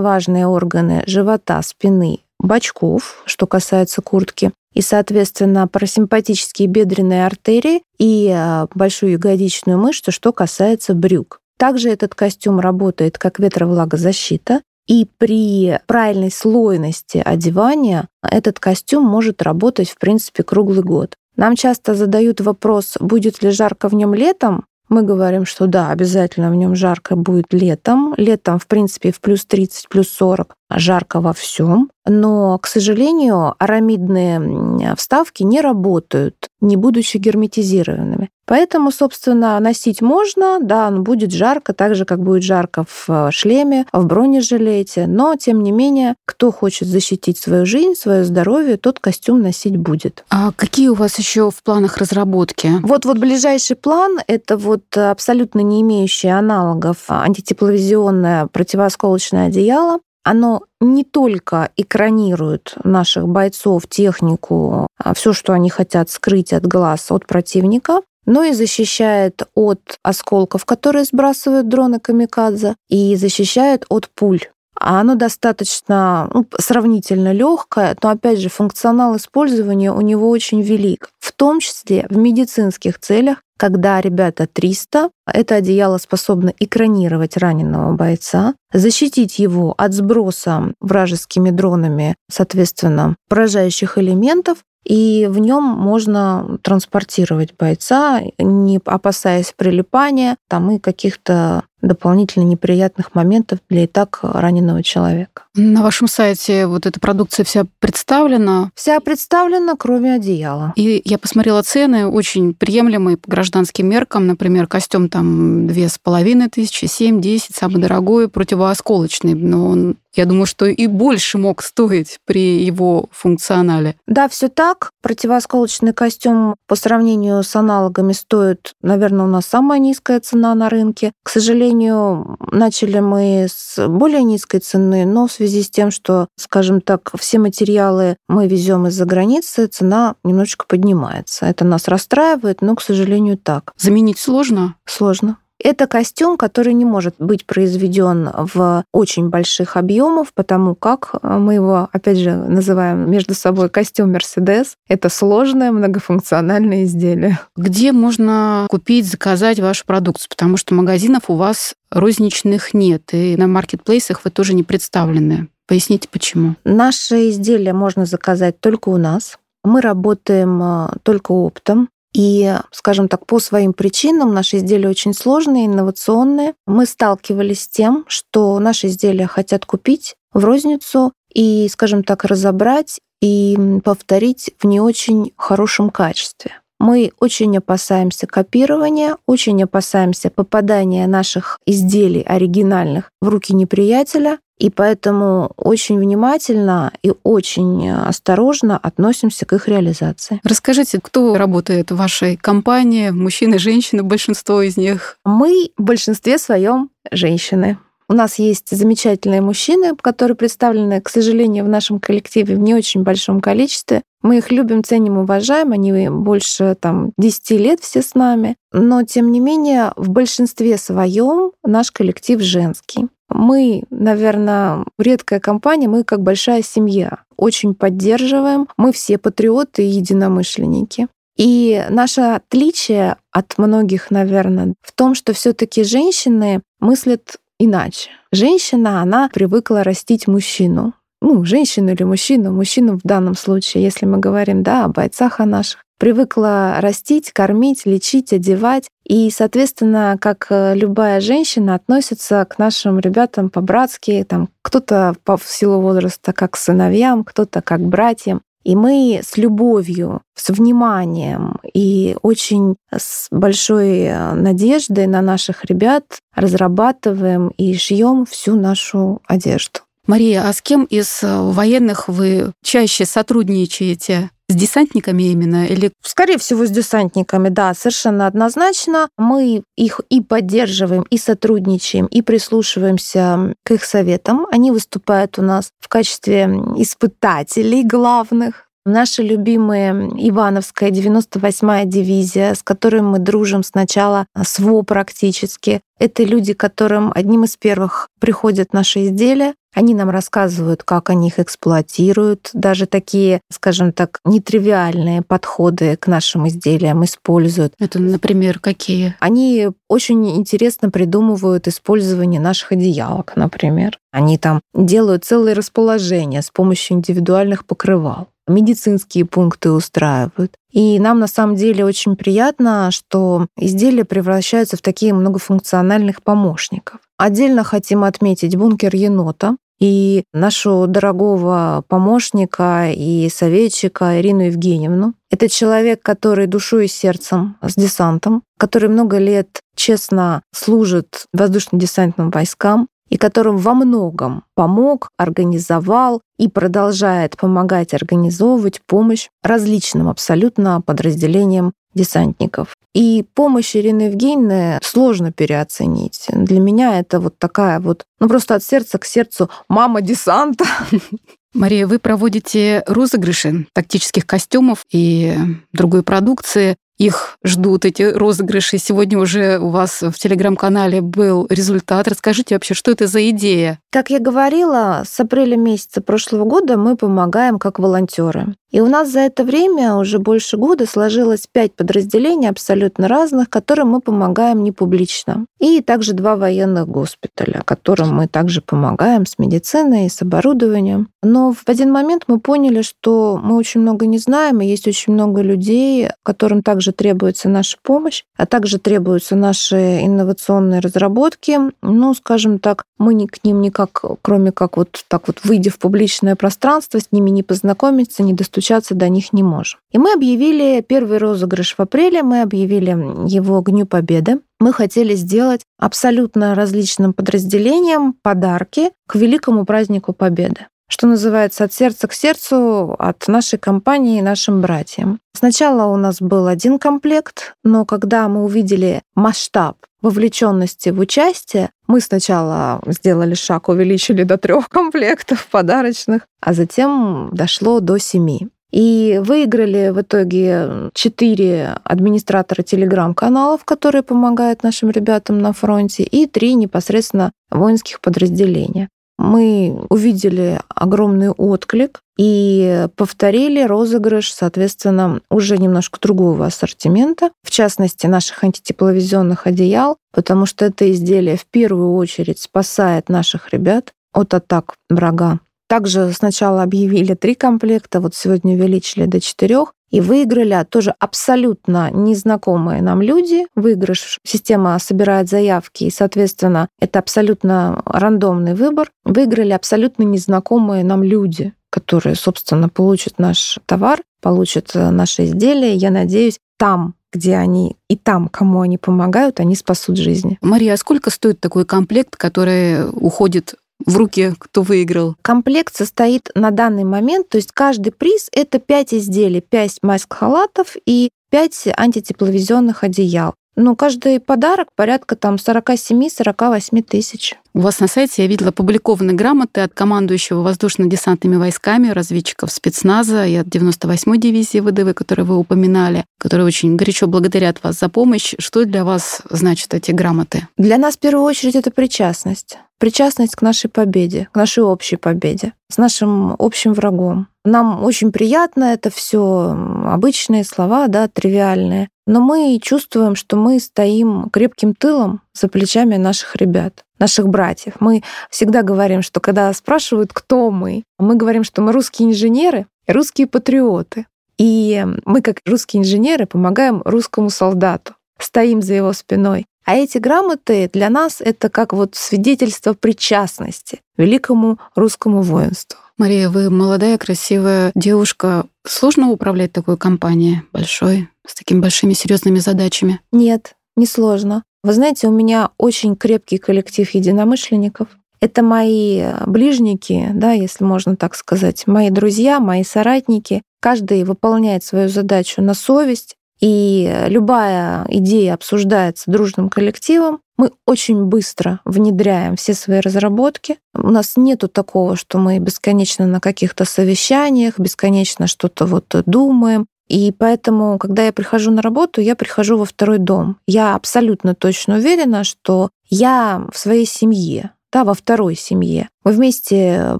важные 0.00 0.46
органы 0.46 1.02
живота, 1.06 1.60
спины, 1.60 2.20
бочков, 2.38 3.22
что 3.26 3.46
касается 3.46 4.00
куртки, 4.00 4.52
и, 4.72 4.80
соответственно, 4.80 5.68
парасимпатические 5.68 6.66
бедренные 6.66 7.26
артерии 7.26 7.82
и 7.98 8.32
а, 8.34 8.68
большую 8.74 9.12
ягодичную 9.12 9.78
мышцу, 9.78 10.12
что 10.12 10.32
касается 10.32 10.94
брюк. 10.94 11.39
Также 11.60 11.90
этот 11.90 12.14
костюм 12.14 12.58
работает 12.58 13.18
как 13.18 13.38
ветровлагозащита, 13.38 14.62
и 14.88 15.06
при 15.18 15.78
правильной 15.86 16.30
слойности 16.30 17.22
одевания 17.22 18.08
этот 18.22 18.58
костюм 18.58 19.04
может 19.04 19.42
работать, 19.42 19.90
в 19.90 19.98
принципе, 19.98 20.42
круглый 20.42 20.82
год. 20.82 21.16
Нам 21.36 21.56
часто 21.56 21.94
задают 21.94 22.40
вопрос, 22.40 22.96
будет 22.98 23.42
ли 23.42 23.50
жарко 23.50 23.90
в 23.90 23.94
нем 23.94 24.14
летом. 24.14 24.64
Мы 24.88 25.02
говорим, 25.02 25.44
что 25.44 25.66
да, 25.66 25.90
обязательно 25.90 26.50
в 26.50 26.54
нем 26.54 26.74
жарко 26.74 27.14
будет 27.14 27.52
летом. 27.52 28.14
Летом, 28.16 28.58
в 28.58 28.66
принципе, 28.66 29.12
в 29.12 29.20
плюс 29.20 29.44
30, 29.44 29.90
плюс 29.90 30.08
40 30.08 30.54
жарко 30.76 31.20
во 31.20 31.32
всем. 31.32 31.90
Но, 32.06 32.58
к 32.58 32.66
сожалению, 32.66 33.54
арамидные 33.58 34.94
вставки 34.96 35.42
не 35.42 35.60
работают, 35.60 36.48
не 36.60 36.76
будучи 36.76 37.18
герметизированными. 37.18 38.30
Поэтому, 38.50 38.90
собственно, 38.90 39.60
носить 39.60 40.02
можно, 40.02 40.58
да, 40.60 40.88
он 40.88 41.04
будет 41.04 41.30
жарко, 41.30 41.72
так 41.72 41.94
же, 41.94 42.04
как 42.04 42.20
будет 42.20 42.42
жарко 42.42 42.84
в 42.84 43.04
э, 43.08 43.30
шлеме, 43.30 43.86
в 43.92 44.06
бронежилете, 44.06 45.06
но, 45.06 45.36
тем 45.36 45.62
не 45.62 45.70
менее, 45.70 46.16
кто 46.24 46.50
хочет 46.50 46.88
защитить 46.88 47.38
свою 47.38 47.64
жизнь, 47.64 47.94
свое 47.94 48.24
здоровье, 48.24 48.76
тот 48.76 48.98
костюм 48.98 49.40
носить 49.40 49.76
будет. 49.76 50.24
А 50.30 50.50
какие 50.56 50.88
у 50.88 50.94
вас 50.94 51.16
еще 51.16 51.52
в 51.52 51.62
планах 51.62 51.98
разработки? 51.98 52.72
Вот, 52.82 53.04
вот 53.04 53.18
ближайший 53.18 53.76
план— 53.76 54.18
это 54.26 54.56
вот 54.56 54.96
абсолютно 54.96 55.60
не 55.60 55.82
имеющий 55.82 56.26
аналогов 56.26 57.04
антитепловизионное 57.08 58.48
противоосколочное 58.48 59.46
одеяло, 59.46 60.00
оно 60.24 60.62
не 60.80 61.04
только 61.04 61.70
экранирует 61.76 62.74
наших 62.84 63.28
бойцов, 63.28 63.86
технику, 63.88 64.86
а 64.98 65.14
все, 65.14 65.32
что 65.32 65.52
они 65.52 65.70
хотят 65.70 66.10
скрыть 66.10 66.52
от 66.52 66.66
глаз 66.66 67.10
от 67.10 67.26
противника, 67.26 68.02
но 68.26 68.44
и 68.44 68.52
защищает 68.52 69.42
от 69.54 69.98
осколков, 70.02 70.64
которые 70.64 71.04
сбрасывают 71.04 71.68
дроны 71.68 72.00
камикадзе, 72.00 72.76
и 72.88 73.16
защищает 73.16 73.86
от 73.88 74.08
пуль. 74.10 74.40
А 74.80 75.00
оно 75.00 75.14
достаточно 75.14 76.30
ну, 76.32 76.46
сравнительно 76.58 77.32
легкое, 77.32 77.94
но 78.02 78.08
опять 78.08 78.40
же 78.40 78.48
функционал 78.48 79.16
использования 79.16 79.92
у 79.92 80.00
него 80.00 80.30
очень 80.30 80.62
велик, 80.62 81.10
в 81.18 81.32
том 81.32 81.60
числе 81.60 82.06
в 82.08 82.16
медицинских 82.16 82.98
целях, 82.98 83.42
когда 83.58 84.00
ребята 84.00 84.46
300, 84.46 85.10
это 85.26 85.54
одеяло 85.56 85.98
способно 85.98 86.54
экранировать 86.58 87.36
раненого 87.36 87.94
бойца, 87.94 88.54
защитить 88.72 89.38
его 89.38 89.74
от 89.76 89.92
сброса 89.92 90.72
вражескими 90.80 91.50
дронами, 91.50 92.16
соответственно, 92.30 93.16
поражающих 93.28 93.98
элементов, 93.98 94.58
и 94.84 95.28
в 95.30 95.38
нем 95.38 95.62
можно 95.62 96.58
транспортировать 96.62 97.54
бойца, 97.54 98.22
не 98.38 98.80
опасаясь 98.82 99.52
прилипания 99.54 100.36
там 100.48 100.70
и 100.70 100.78
каких-то 100.78 101.64
дополнительно 101.82 102.44
неприятных 102.44 103.14
моментов 103.14 103.58
для 103.68 103.84
и 103.84 103.86
так 103.86 104.20
раненого 104.22 104.82
человека. 104.82 105.44
На 105.54 105.82
вашем 105.82 106.08
сайте 106.08 106.66
вот 106.66 106.86
эта 106.86 107.00
продукция 107.00 107.44
вся 107.44 107.64
представлена? 107.78 108.70
Вся 108.74 109.00
представлена, 109.00 109.74
кроме 109.76 110.14
одеяла. 110.14 110.72
И 110.76 111.02
я 111.04 111.18
посмотрела 111.18 111.62
цены, 111.62 112.06
очень 112.06 112.54
приемлемые 112.54 113.16
по 113.16 113.30
гражданским 113.30 113.88
меркам. 113.88 114.26
Например, 114.26 114.66
костюм 114.66 115.08
там 115.08 115.66
две 115.66 115.88
с 115.88 115.98
половиной 115.98 116.48
тысячи, 116.48 116.86
семь, 116.86 117.20
десять, 117.20 117.56
самый 117.56 117.80
дорогой, 117.80 118.28
противоосколочный, 118.28 119.34
но 119.34 119.66
он 119.68 119.96
я 120.14 120.26
думаю, 120.26 120.46
что 120.46 120.66
и 120.66 120.88
больше 120.88 121.38
мог 121.38 121.62
стоить 121.62 122.18
при 122.26 122.64
его 122.64 123.06
функционале. 123.12 123.94
Да, 124.08 124.28
все 124.28 124.48
так. 124.48 124.90
Противоосколочный 125.02 125.92
костюм 125.92 126.56
по 126.66 126.74
сравнению 126.74 127.44
с 127.44 127.54
аналогами 127.54 128.12
стоит, 128.12 128.72
наверное, 128.82 129.26
у 129.26 129.28
нас 129.28 129.46
самая 129.46 129.78
низкая 129.78 130.18
цена 130.18 130.54
на 130.56 130.68
рынке. 130.68 131.12
К 131.22 131.30
сожалению, 131.70 132.36
начали 132.50 132.98
мы 132.98 133.46
с 133.48 133.86
более 133.88 134.24
низкой 134.24 134.58
цены, 134.58 135.04
но 135.04 135.26
в 135.26 135.32
связи 135.32 135.62
с 135.62 135.70
тем, 135.70 135.90
что, 135.90 136.26
скажем 136.36 136.80
так, 136.80 137.12
все 137.18 137.38
материалы 137.38 138.16
мы 138.28 138.48
везем 138.48 138.88
из-за 138.88 139.04
границы, 139.04 139.66
цена 139.66 140.16
немножечко 140.24 140.66
поднимается. 140.66 141.46
Это 141.46 141.64
нас 141.64 141.86
расстраивает, 141.86 142.60
но, 142.60 142.74
к 142.74 142.82
сожалению, 142.82 143.38
так. 143.38 143.72
Заменить 143.76 144.18
сложно? 144.18 144.74
Сложно. 144.84 145.38
Это 145.62 145.86
костюм, 145.86 146.38
который 146.38 146.72
не 146.72 146.86
может 146.86 147.14
быть 147.18 147.44
произведен 147.44 148.30
в 148.34 148.82
очень 148.92 149.28
больших 149.28 149.76
объемах, 149.76 150.28
потому 150.34 150.74
как 150.74 151.14
э, 151.22 151.38
мы 151.38 151.54
его, 151.54 151.88
опять 151.92 152.18
же, 152.18 152.34
называем 152.34 153.10
между 153.10 153.34
собой 153.34 153.68
костюм 153.68 154.12
Мерседес. 154.12 154.74
Это 154.88 155.10
сложное 155.10 155.70
многофункциональное 155.70 156.84
изделие. 156.84 157.38
Где 157.56 157.92
можно 157.92 158.66
купить, 158.70 159.06
заказать 159.06 159.60
вашу 159.60 159.84
продукцию? 159.84 160.30
Потому 160.30 160.56
что 160.56 160.74
магазинов 160.74 161.24
у 161.28 161.34
вас 161.34 161.74
розничных 161.90 162.72
нет, 162.72 163.12
и 163.12 163.36
на 163.36 163.46
маркетплейсах 163.46 164.24
вы 164.24 164.30
тоже 164.30 164.54
не 164.54 164.62
представлены. 164.62 165.48
Поясните, 165.68 166.08
почему? 166.10 166.56
Наши 166.64 167.28
изделия 167.28 167.74
можно 167.74 168.06
заказать 168.06 168.60
только 168.60 168.88
у 168.88 168.96
нас. 168.96 169.38
Мы 169.62 169.82
работаем 169.82 170.60
э, 170.62 170.88
только 171.02 171.32
оптом. 171.32 171.90
И, 172.12 172.54
скажем 172.72 173.08
так, 173.08 173.26
по 173.26 173.38
своим 173.38 173.72
причинам 173.72 174.34
наши 174.34 174.56
изделия 174.56 174.88
очень 174.88 175.14
сложные, 175.14 175.66
инновационные. 175.66 176.54
Мы 176.66 176.86
сталкивались 176.86 177.62
с 177.62 177.68
тем, 177.68 178.04
что 178.08 178.58
наши 178.58 178.88
изделия 178.88 179.26
хотят 179.26 179.64
купить 179.64 180.16
в 180.32 180.44
розницу 180.44 181.12
и, 181.32 181.68
скажем 181.68 182.02
так, 182.02 182.24
разобрать 182.24 183.00
и 183.20 183.56
повторить 183.84 184.50
в 184.58 184.66
не 184.66 184.80
очень 184.80 185.32
хорошем 185.36 185.90
качестве. 185.90 186.52
Мы 186.80 187.12
очень 187.20 187.56
опасаемся 187.58 188.26
копирования, 188.26 189.18
очень 189.26 189.62
опасаемся 189.62 190.30
попадания 190.30 191.06
наших 191.06 191.58
изделий 191.66 192.22
оригинальных 192.22 193.10
в 193.20 193.28
руки 193.28 193.54
неприятеля, 193.54 194.38
и 194.60 194.68
поэтому 194.68 195.52
очень 195.56 195.98
внимательно 195.98 196.92
и 197.02 197.12
очень 197.22 197.90
осторожно 197.90 198.76
относимся 198.76 199.46
к 199.46 199.54
их 199.54 199.66
реализации. 199.66 200.40
Расскажите, 200.44 201.00
кто 201.02 201.36
работает 201.36 201.90
в 201.90 201.96
вашей 201.96 202.36
компании? 202.36 203.10
Мужчины, 203.10 203.58
женщины, 203.58 204.02
большинство 204.02 204.60
из 204.60 204.76
них? 204.76 205.16
Мы 205.24 205.70
в 205.78 205.82
большинстве 205.82 206.38
своем 206.38 206.90
женщины. 207.10 207.78
У 208.10 208.12
нас 208.12 208.40
есть 208.40 208.76
замечательные 208.76 209.40
мужчины, 209.40 209.94
которые 209.94 210.36
представлены, 210.36 211.00
к 211.00 211.08
сожалению, 211.08 211.64
в 211.64 211.68
нашем 211.68 212.00
коллективе 212.00 212.56
в 212.56 212.58
не 212.58 212.74
очень 212.74 213.04
большом 213.04 213.40
количестве. 213.40 214.02
Мы 214.20 214.38
их 214.38 214.50
любим, 214.50 214.82
ценим, 214.82 215.18
уважаем. 215.18 215.70
Они 215.70 216.08
больше 216.08 216.76
там, 216.78 217.12
10 217.18 217.50
лет 217.52 217.80
все 217.80 218.02
с 218.02 218.16
нами. 218.16 218.56
Но, 218.72 219.04
тем 219.04 219.30
не 219.30 219.38
менее, 219.38 219.92
в 219.94 220.10
большинстве 220.10 220.76
своем 220.76 221.52
наш 221.62 221.92
коллектив 221.92 222.40
женский. 222.40 223.06
Мы, 223.30 223.84
наверное, 223.90 224.84
редкая 224.98 225.40
компания, 225.40 225.88
мы 225.88 226.04
как 226.04 226.22
большая 226.22 226.62
семья. 226.62 227.20
Очень 227.36 227.74
поддерживаем. 227.74 228.68
Мы 228.76 228.92
все 228.92 229.18
патриоты 229.18 229.84
и 229.84 229.90
единомышленники. 229.90 231.08
И 231.36 231.82
наше 231.88 232.20
отличие 232.20 233.16
от 233.32 233.56
многих, 233.56 234.10
наверное, 234.10 234.74
в 234.82 234.92
том, 234.92 235.14
что 235.14 235.32
все-таки 235.32 235.84
женщины 235.84 236.60
мыслят 236.80 237.36
иначе. 237.58 238.10
Женщина, 238.32 239.00
она 239.00 239.30
привыкла 239.32 239.84
растить 239.84 240.26
мужчину. 240.26 240.92
Ну, 241.22 241.44
женщину 241.44 241.92
или 241.92 242.02
мужчину, 242.02 242.52
мужчину 242.52 242.98
в 242.98 243.06
данном 243.06 243.34
случае, 243.34 243.84
если 243.84 244.06
мы 244.06 244.18
говорим, 244.18 244.62
да, 244.62 244.84
о 244.84 244.88
бойцах 244.88 245.40
о 245.40 245.46
наших 245.46 245.82
привыкла 246.00 246.80
растить, 246.80 247.30
кормить, 247.30 247.84
лечить, 247.84 248.32
одевать. 248.32 248.88
И, 249.04 249.30
соответственно, 249.30 250.16
как 250.18 250.46
э, 250.48 250.74
любая 250.74 251.20
женщина 251.20 251.74
относится 251.74 252.44
к 252.48 252.58
нашим 252.58 252.98
ребятам 252.98 253.50
по-братски, 253.50 254.24
там 254.26 254.48
кто-то 254.62 255.14
по 255.24 255.38
силу 255.44 255.80
возраста 255.80 256.32
как 256.32 256.56
сыновьям, 256.56 257.22
кто-то 257.22 257.60
как 257.60 257.80
братьям. 257.80 258.40
И 258.64 258.76
мы 258.76 259.20
с 259.22 259.36
любовью, 259.36 260.22
с 260.34 260.48
вниманием 260.50 261.58
и 261.72 262.16
очень 262.22 262.76
с 262.94 263.28
большой 263.30 264.00
э, 264.04 264.32
надеждой 264.32 265.06
на 265.06 265.20
наших 265.20 265.66
ребят 265.66 266.04
разрабатываем 266.34 267.48
и 267.58 267.76
шьем 267.76 268.24
всю 268.24 268.56
нашу 268.56 269.20
одежду. 269.26 269.80
Мария, 270.06 270.48
а 270.48 270.52
с 270.52 270.62
кем 270.62 270.84
из 270.84 271.22
э, 271.22 271.40
военных 271.40 272.08
вы 272.08 272.52
чаще 272.64 273.04
сотрудничаете? 273.04 274.30
С 274.50 274.54
десантниками 274.56 275.22
именно 275.22 275.64
или? 275.66 275.92
Скорее 276.02 276.36
всего, 276.36 276.66
с 276.66 276.70
десантниками, 276.70 277.50
да, 277.50 277.72
совершенно 277.72 278.26
однозначно. 278.26 279.08
Мы 279.16 279.62
их 279.76 280.00
и 280.10 280.20
поддерживаем, 280.20 281.02
и 281.02 281.18
сотрудничаем, 281.18 282.06
и 282.06 282.20
прислушиваемся 282.20 283.54
к 283.64 283.70
их 283.70 283.84
советам. 283.84 284.48
Они 284.50 284.72
выступают 284.72 285.38
у 285.38 285.42
нас 285.42 285.70
в 285.78 285.86
качестве 285.86 286.46
испытателей 286.76 287.84
главных. 287.84 288.66
Наши 288.84 289.22
любимые 289.22 289.92
Ивановская 290.16 290.90
98-я 290.90 291.84
дивизия, 291.84 292.54
с 292.54 292.62
которой 292.64 293.02
мы 293.02 293.20
дружим 293.20 293.62
сначала 293.62 294.26
с 294.34 294.58
ВО 294.58 294.82
практически. 294.82 295.80
Это 296.00 296.24
люди, 296.24 296.54
которым 296.54 297.12
одним 297.14 297.44
из 297.44 297.56
первых 297.56 298.08
приходят 298.18 298.72
наши 298.72 299.04
изделия. 299.04 299.54
Они 299.74 299.94
нам 299.94 300.10
рассказывают, 300.10 300.82
как 300.82 301.10
они 301.10 301.28
их 301.28 301.38
эксплуатируют. 301.38 302.50
Даже 302.52 302.86
такие, 302.86 303.40
скажем 303.50 303.92
так, 303.92 304.18
нетривиальные 304.24 305.22
подходы 305.22 305.96
к 305.96 306.06
нашим 306.06 306.48
изделиям 306.48 307.04
используют. 307.04 307.74
Это, 307.78 307.98
например, 308.00 308.58
какие? 308.58 309.14
Они 309.20 309.68
очень 309.88 310.36
интересно 310.36 310.90
придумывают 310.90 311.68
использование 311.68 312.40
наших 312.40 312.72
одеялок, 312.72 313.32
например. 313.36 313.98
Они 314.12 314.38
там 314.38 314.60
делают 314.74 315.24
целые 315.24 315.54
расположения 315.54 316.42
с 316.42 316.50
помощью 316.50 316.96
индивидуальных 316.96 317.64
покрывал 317.64 318.28
медицинские 318.50 319.24
пункты 319.24 319.70
устраивают. 319.70 320.54
И 320.70 320.98
нам 320.98 321.18
на 321.18 321.26
самом 321.26 321.56
деле 321.56 321.84
очень 321.84 322.16
приятно, 322.16 322.90
что 322.90 323.46
изделия 323.56 324.04
превращаются 324.04 324.76
в 324.76 324.82
такие 324.82 325.14
многофункциональных 325.14 326.22
помощников. 326.22 327.00
Отдельно 327.20 327.64
хотим 327.64 328.04
отметить 328.04 328.56
бункер 328.56 328.96
енота, 328.96 329.56
и 329.78 330.24
нашу 330.32 330.86
дорогого 330.86 331.84
помощника 331.86 332.90
и 332.90 333.28
советчика 333.28 334.18
Ирину 334.18 334.44
Евгеньевну. 334.44 335.12
Это 335.30 335.50
человек, 335.50 336.00
который 336.02 336.46
душой 336.46 336.86
и 336.86 336.88
сердцем 336.88 337.58
с 337.60 337.74
десантом, 337.74 338.42
который 338.58 338.88
много 338.88 339.18
лет 339.18 339.60
честно 339.76 340.40
служит 340.54 341.26
воздушно-десантным 341.34 342.30
войскам, 342.30 342.88
и 343.10 343.18
которым 343.18 343.58
во 343.58 343.74
многом 343.74 344.44
помог, 344.54 345.10
организовал 345.18 346.22
и 346.38 346.48
продолжает 346.48 347.36
помогать 347.36 347.92
организовывать 347.92 348.80
помощь 348.86 349.28
различным 349.42 350.08
абсолютно 350.08 350.80
подразделениям 350.80 351.74
десантников. 351.94 352.74
И 352.94 353.24
помощь 353.34 353.76
Ирины 353.76 354.02
Евгеньевны 354.02 354.78
сложно 354.82 355.32
переоценить. 355.32 356.26
Для 356.28 356.60
меня 356.60 356.98
это 356.98 357.20
вот 357.20 357.38
такая 357.38 357.80
вот, 357.80 358.04
ну 358.18 358.28
просто 358.28 358.56
от 358.56 358.64
сердца 358.64 358.98
к 358.98 359.04
сердцу 359.04 359.50
мама 359.68 360.00
десанта. 360.00 360.64
Мария, 361.54 361.86
вы 361.86 361.98
проводите 361.98 362.84
розыгрыши 362.86 363.66
тактических 363.72 364.26
костюмов 364.26 364.84
и 364.92 365.36
другой 365.72 366.02
продукции 366.02 366.76
их 367.00 367.38
ждут, 367.42 367.86
эти 367.86 368.02
розыгрыши. 368.02 368.76
Сегодня 368.76 369.18
уже 369.18 369.58
у 369.58 369.70
вас 369.70 370.02
в 370.02 370.12
телеграм-канале 370.12 371.00
был 371.00 371.46
результат. 371.48 372.06
Расскажите 372.06 372.54
вообще, 372.54 372.74
что 372.74 372.90
это 372.90 373.06
за 373.06 373.30
идея? 373.30 373.80
Как 373.90 374.10
я 374.10 374.18
говорила, 374.18 375.02
с 375.06 375.18
апреля 375.18 375.56
месяца 375.56 376.02
прошлого 376.02 376.44
года 376.44 376.76
мы 376.76 376.96
помогаем 376.96 377.58
как 377.58 377.78
волонтеры. 377.78 378.54
И 378.70 378.80
у 378.80 378.86
нас 378.86 379.10
за 379.10 379.20
это 379.20 379.44
время 379.44 379.96
уже 379.96 380.18
больше 380.18 380.56
года 380.56 380.86
сложилось 380.86 381.48
пять 381.50 381.74
подразделений 381.74 382.48
абсолютно 382.48 383.08
разных, 383.08 383.50
которым 383.50 383.88
мы 383.90 384.00
помогаем 384.00 384.62
не 384.62 384.70
публично. 384.70 385.46
И 385.58 385.80
также 385.80 386.12
два 386.12 386.36
военных 386.36 386.86
госпиталя, 386.86 387.62
которым 387.64 388.14
мы 388.14 388.28
также 388.28 388.62
помогаем 388.62 389.26
с 389.26 389.38
медициной 389.38 390.06
и 390.06 390.08
с 390.08 390.22
оборудованием. 390.22 391.08
Но 391.22 391.52
в 391.52 391.68
один 391.68 391.90
момент 391.90 392.24
мы 392.28 392.38
поняли, 392.38 392.82
что 392.82 393.40
мы 393.42 393.56
очень 393.56 393.80
много 393.80 394.06
не 394.06 394.18
знаем, 394.18 394.60
и 394.60 394.66
есть 394.66 394.86
очень 394.86 395.12
много 395.12 395.42
людей, 395.42 396.08
которым 396.22 396.62
также 396.62 396.92
требуется 396.92 397.48
наша 397.48 397.76
помощь, 397.82 398.22
а 398.36 398.46
также 398.46 398.78
требуются 398.78 399.34
наши 399.34 400.00
инновационные 400.02 400.80
разработки. 400.80 401.58
Ну, 401.82 402.14
скажем 402.14 402.58
так, 402.58 402.84
мы 402.98 403.26
к 403.26 403.44
ним 403.44 403.60
никак, 403.60 404.04
кроме 404.22 404.52
как 404.52 404.76
вот 404.76 405.04
так 405.08 405.26
вот 405.26 405.40
выйдя 405.44 405.70
в 405.70 405.78
публичное 405.78 406.36
пространство, 406.36 406.98
с 406.98 407.08
ними 407.12 407.30
не 407.30 407.42
познакомиться, 407.42 408.22
не 408.22 408.32
достучаться 408.32 408.59
достучаться 408.60 408.94
до 408.94 409.08
них 409.08 409.32
не 409.32 409.42
можем. 409.42 409.80
И 409.90 409.98
мы 409.98 410.12
объявили 410.12 410.84
первый 410.86 411.18
розыгрыш 411.18 411.74
в 411.76 411.80
апреле, 411.80 412.22
мы 412.22 412.42
объявили 412.42 412.90
его 413.28 413.62
к 413.62 413.70
Победы. 413.86 414.40
Мы 414.58 414.72
хотели 414.72 415.14
сделать 415.14 415.62
абсолютно 415.78 416.54
различным 416.54 417.14
подразделениям 417.14 418.14
подарки 418.22 418.90
к 419.08 419.14
великому 419.16 419.64
празднику 419.64 420.12
Победы 420.12 420.66
что 420.92 421.06
называется, 421.06 421.62
от 421.62 421.72
сердца 421.72 422.08
к 422.08 422.12
сердцу, 422.12 422.96
от 422.98 423.28
нашей 423.28 423.60
компании 423.60 424.20
нашим 424.20 424.60
братьям. 424.60 425.20
Сначала 425.32 425.86
у 425.86 425.96
нас 425.96 426.20
был 426.20 426.48
один 426.48 426.80
комплект, 426.80 427.54
но 427.62 427.84
когда 427.84 428.28
мы 428.28 428.42
увидели 428.42 429.02
масштаб 429.14 429.76
вовлеченности 430.02 430.88
в 430.90 430.98
участие, 430.98 431.70
мы 431.86 432.00
сначала 432.00 432.80
сделали 432.86 433.34
шаг, 433.34 433.68
увеличили 433.68 434.24
до 434.24 434.36
трех 434.36 434.68
комплектов 434.68 435.46
подарочных, 435.46 436.26
а 436.40 436.52
затем 436.52 437.30
дошло 437.32 437.80
до 437.80 437.98
семи. 437.98 438.48
И 438.70 439.20
выиграли 439.22 439.90
в 439.90 440.00
итоге 440.00 440.90
четыре 440.94 441.76
администратора 441.84 442.62
телеграм-каналов, 442.62 443.64
которые 443.64 444.02
помогают 444.02 444.62
нашим 444.62 444.90
ребятам 444.90 445.38
на 445.40 445.52
фронте, 445.52 446.02
и 446.02 446.26
три 446.26 446.54
непосредственно 446.54 447.32
воинских 447.50 448.00
подразделения 448.00 448.88
мы 449.20 449.84
увидели 449.90 450.60
огромный 450.74 451.28
отклик 451.28 452.00
и 452.18 452.86
повторили 452.96 453.62
розыгрыш, 453.62 454.32
соответственно, 454.32 455.20
уже 455.30 455.58
немножко 455.58 456.00
другого 456.00 456.46
ассортимента, 456.46 457.30
в 457.44 457.50
частности, 457.50 458.06
наших 458.06 458.42
антитепловизионных 458.42 459.46
одеял, 459.46 459.98
потому 460.14 460.46
что 460.46 460.64
это 460.64 460.90
изделие 460.90 461.36
в 461.36 461.44
первую 461.44 461.94
очередь 461.96 462.40
спасает 462.40 463.10
наших 463.10 463.50
ребят 463.52 463.92
от 464.14 464.32
атак 464.32 464.74
врага. 464.88 465.40
Также 465.70 466.12
сначала 466.12 466.64
объявили 466.64 467.14
три 467.14 467.36
комплекта, 467.36 468.00
вот 468.00 468.16
сегодня 468.16 468.54
увеличили 468.54 469.06
до 469.06 469.20
четырех 469.20 469.72
и 469.92 470.00
выиграли 470.00 470.52
а 470.52 470.64
тоже 470.64 470.92
абсолютно 470.98 471.92
незнакомые 471.92 472.82
нам 472.82 473.00
люди. 473.00 473.46
Выигрыш 473.54 474.18
система 474.24 474.76
собирает 474.80 475.28
заявки, 475.28 475.84
и, 475.84 475.90
соответственно, 475.90 476.66
это 476.80 476.98
абсолютно 476.98 477.82
рандомный 477.86 478.54
выбор. 478.54 478.90
Выиграли 479.04 479.52
абсолютно 479.52 480.02
незнакомые 480.02 480.82
нам 480.82 481.04
люди, 481.04 481.52
которые, 481.70 482.16
собственно, 482.16 482.68
получат 482.68 483.20
наш 483.20 483.60
товар, 483.66 484.00
получат 484.20 484.72
э, 484.74 484.90
наши 484.90 485.26
изделия. 485.26 485.74
Я 485.76 485.92
надеюсь, 485.92 486.40
там 486.58 486.94
где 487.12 487.36
они 487.36 487.76
и 487.88 487.96
там, 487.96 488.28
кому 488.28 488.60
они 488.60 488.78
помогают, 488.78 489.40
они 489.40 489.56
спасут 489.56 489.96
жизни. 489.96 490.38
Мария, 490.42 490.74
а 490.74 490.76
сколько 490.76 491.10
стоит 491.10 491.40
такой 491.40 491.64
комплект, 491.64 492.16
который 492.16 492.88
уходит 492.88 493.54
в 493.86 493.96
руки, 493.96 494.32
кто 494.38 494.62
выиграл? 494.62 495.16
Комплект 495.22 495.74
состоит 495.76 496.30
на 496.34 496.50
данный 496.50 496.84
момент, 496.84 497.28
то 497.28 497.36
есть 497.36 497.52
каждый 497.52 497.92
приз— 497.92 498.28
это 498.32 498.58
5 498.58 498.94
изделий, 498.94 499.40
5 499.40 499.78
маск-халатов 499.82 500.76
и 500.86 501.10
5 501.30 501.68
антитепловизионных 501.76 502.84
одеял. 502.84 503.34
Ну, 503.56 503.76
каждый 503.76 504.20
подарок 504.20 504.68
порядка 504.74 505.16
там 505.16 505.34
47-48 505.34 506.82
тысяч. 506.82 507.34
У 507.52 507.60
вас 507.60 507.80
на 507.80 507.88
сайте 507.88 508.22
я 508.22 508.28
видела 508.28 508.50
опубликованы 508.50 509.12
грамоты 509.12 509.60
от 509.60 509.74
командующего 509.74 510.40
воздушно-десантными 510.42 511.36
войсками, 511.36 511.88
разведчиков 511.88 512.52
спецназа 512.52 513.26
и 513.26 513.34
от 513.34 513.48
98-й 513.48 514.18
дивизии 514.18 514.60
ВДВ, 514.60 514.94
которую 514.94 515.26
вы 515.26 515.36
упоминали, 515.36 516.04
которые 516.18 516.46
очень 516.46 516.76
горячо 516.76 517.08
благодарят 517.08 517.62
вас 517.62 517.78
за 517.78 517.88
помощь. 517.88 518.34
Что 518.38 518.64
для 518.64 518.84
вас 518.84 519.22
значат 519.28 519.74
эти 519.74 519.90
грамоты? 519.90 520.46
Для 520.56 520.78
нас 520.78 520.96
в 520.96 521.00
первую 521.00 521.24
очередь 521.24 521.56
это 521.56 521.70
причастность 521.70 522.58
причастность 522.80 523.36
к 523.36 523.42
нашей 523.42 523.68
победе, 523.68 524.28
к 524.32 524.36
нашей 524.36 524.64
общей 524.64 524.96
победе, 524.96 525.52
с 525.70 525.76
нашим 525.76 526.34
общим 526.38 526.72
врагом. 526.72 527.28
Нам 527.44 527.84
очень 527.84 528.10
приятно, 528.10 528.64
это 528.64 528.90
все 528.90 529.56
обычные 529.84 530.44
слова, 530.44 530.88
да, 530.88 531.06
тривиальные, 531.06 531.88
но 532.10 532.20
мы 532.20 532.58
чувствуем, 532.60 533.14
что 533.14 533.36
мы 533.36 533.60
стоим 533.60 534.30
крепким 534.30 534.74
тылом 534.74 535.20
за 535.32 535.46
плечами 535.46 535.94
наших 535.94 536.34
ребят, 536.34 536.84
наших 536.98 537.28
братьев. 537.28 537.74
Мы 537.78 538.02
всегда 538.30 538.62
говорим, 538.62 539.02
что 539.02 539.20
когда 539.20 539.52
спрашивают, 539.52 540.12
кто 540.12 540.50
мы, 540.50 540.82
мы 540.98 541.14
говорим, 541.14 541.44
что 541.44 541.62
мы 541.62 541.70
русские 541.70 542.08
инженеры, 542.08 542.66
русские 542.88 543.28
патриоты. 543.28 544.06
И 544.38 544.84
мы, 545.04 545.22
как 545.22 545.36
русские 545.46 545.82
инженеры, 545.82 546.26
помогаем 546.26 546.82
русскому 546.84 547.30
солдату, 547.30 547.94
стоим 548.18 548.60
за 548.60 548.74
его 548.74 548.92
спиной. 548.92 549.46
А 549.64 549.76
эти 549.76 549.98
грамоты 549.98 550.68
для 550.72 550.90
нас 550.90 551.20
это 551.20 551.48
как 551.48 551.72
вот 551.72 551.94
свидетельство 551.94 552.72
причастности 552.72 553.82
великому 553.96 554.58
русскому 554.74 555.22
воинству. 555.22 555.78
Мария, 556.00 556.30
вы 556.30 556.48
молодая, 556.48 556.96
красивая 556.96 557.72
девушка. 557.74 558.46
Сложно 558.66 559.10
управлять 559.10 559.52
такой 559.52 559.76
компанией 559.76 560.40
большой, 560.50 561.10
с 561.26 561.34
такими 561.34 561.60
большими 561.60 561.92
серьезными 561.92 562.38
задачами? 562.38 563.00
Нет, 563.12 563.54
не 563.76 563.84
сложно. 563.84 564.42
Вы 564.64 564.72
знаете, 564.72 565.08
у 565.08 565.10
меня 565.10 565.50
очень 565.58 565.96
крепкий 565.96 566.38
коллектив 566.38 566.88
единомышленников. 566.88 567.88
Это 568.18 568.42
мои 568.42 569.08
ближники, 569.26 570.08
да, 570.14 570.32
если 570.32 570.64
можно 570.64 570.96
так 570.96 571.14
сказать, 571.14 571.66
мои 571.66 571.90
друзья, 571.90 572.40
мои 572.40 572.64
соратники. 572.64 573.42
Каждый 573.60 574.04
выполняет 574.04 574.64
свою 574.64 574.88
задачу 574.88 575.42
на 575.42 575.52
совесть, 575.52 576.16
и 576.40 576.90
любая 577.08 577.84
идея 577.88 578.32
обсуждается 578.32 579.10
дружным 579.10 579.50
коллективом. 579.50 580.20
Мы 580.40 580.52
очень 580.64 581.04
быстро 581.04 581.60
внедряем 581.66 582.34
все 582.34 582.54
свои 582.54 582.80
разработки. 582.80 583.58
У 583.74 583.90
нас 583.90 584.16
нету 584.16 584.48
такого, 584.48 584.96
что 584.96 585.18
мы 585.18 585.38
бесконечно 585.38 586.06
на 586.06 586.18
каких-то 586.18 586.64
совещаниях, 586.64 587.58
бесконечно 587.58 588.26
что-то 588.26 588.64
вот 588.64 588.86
думаем. 589.04 589.66
И 589.88 590.12
поэтому, 590.12 590.78
когда 590.78 591.04
я 591.04 591.12
прихожу 591.12 591.50
на 591.50 591.60
работу, 591.60 592.00
я 592.00 592.16
прихожу 592.16 592.56
во 592.56 592.64
второй 592.64 592.96
дом. 592.96 593.36
Я 593.46 593.74
абсолютно 593.74 594.34
точно 594.34 594.76
уверена, 594.76 595.24
что 595.24 595.68
я 595.90 596.46
в 596.50 596.56
своей 596.56 596.86
семье, 596.86 597.50
да, 597.72 597.84
во 597.84 597.94
второй 597.94 598.34
семье. 598.34 598.88
Мы 599.04 599.12
вместе 599.12 599.98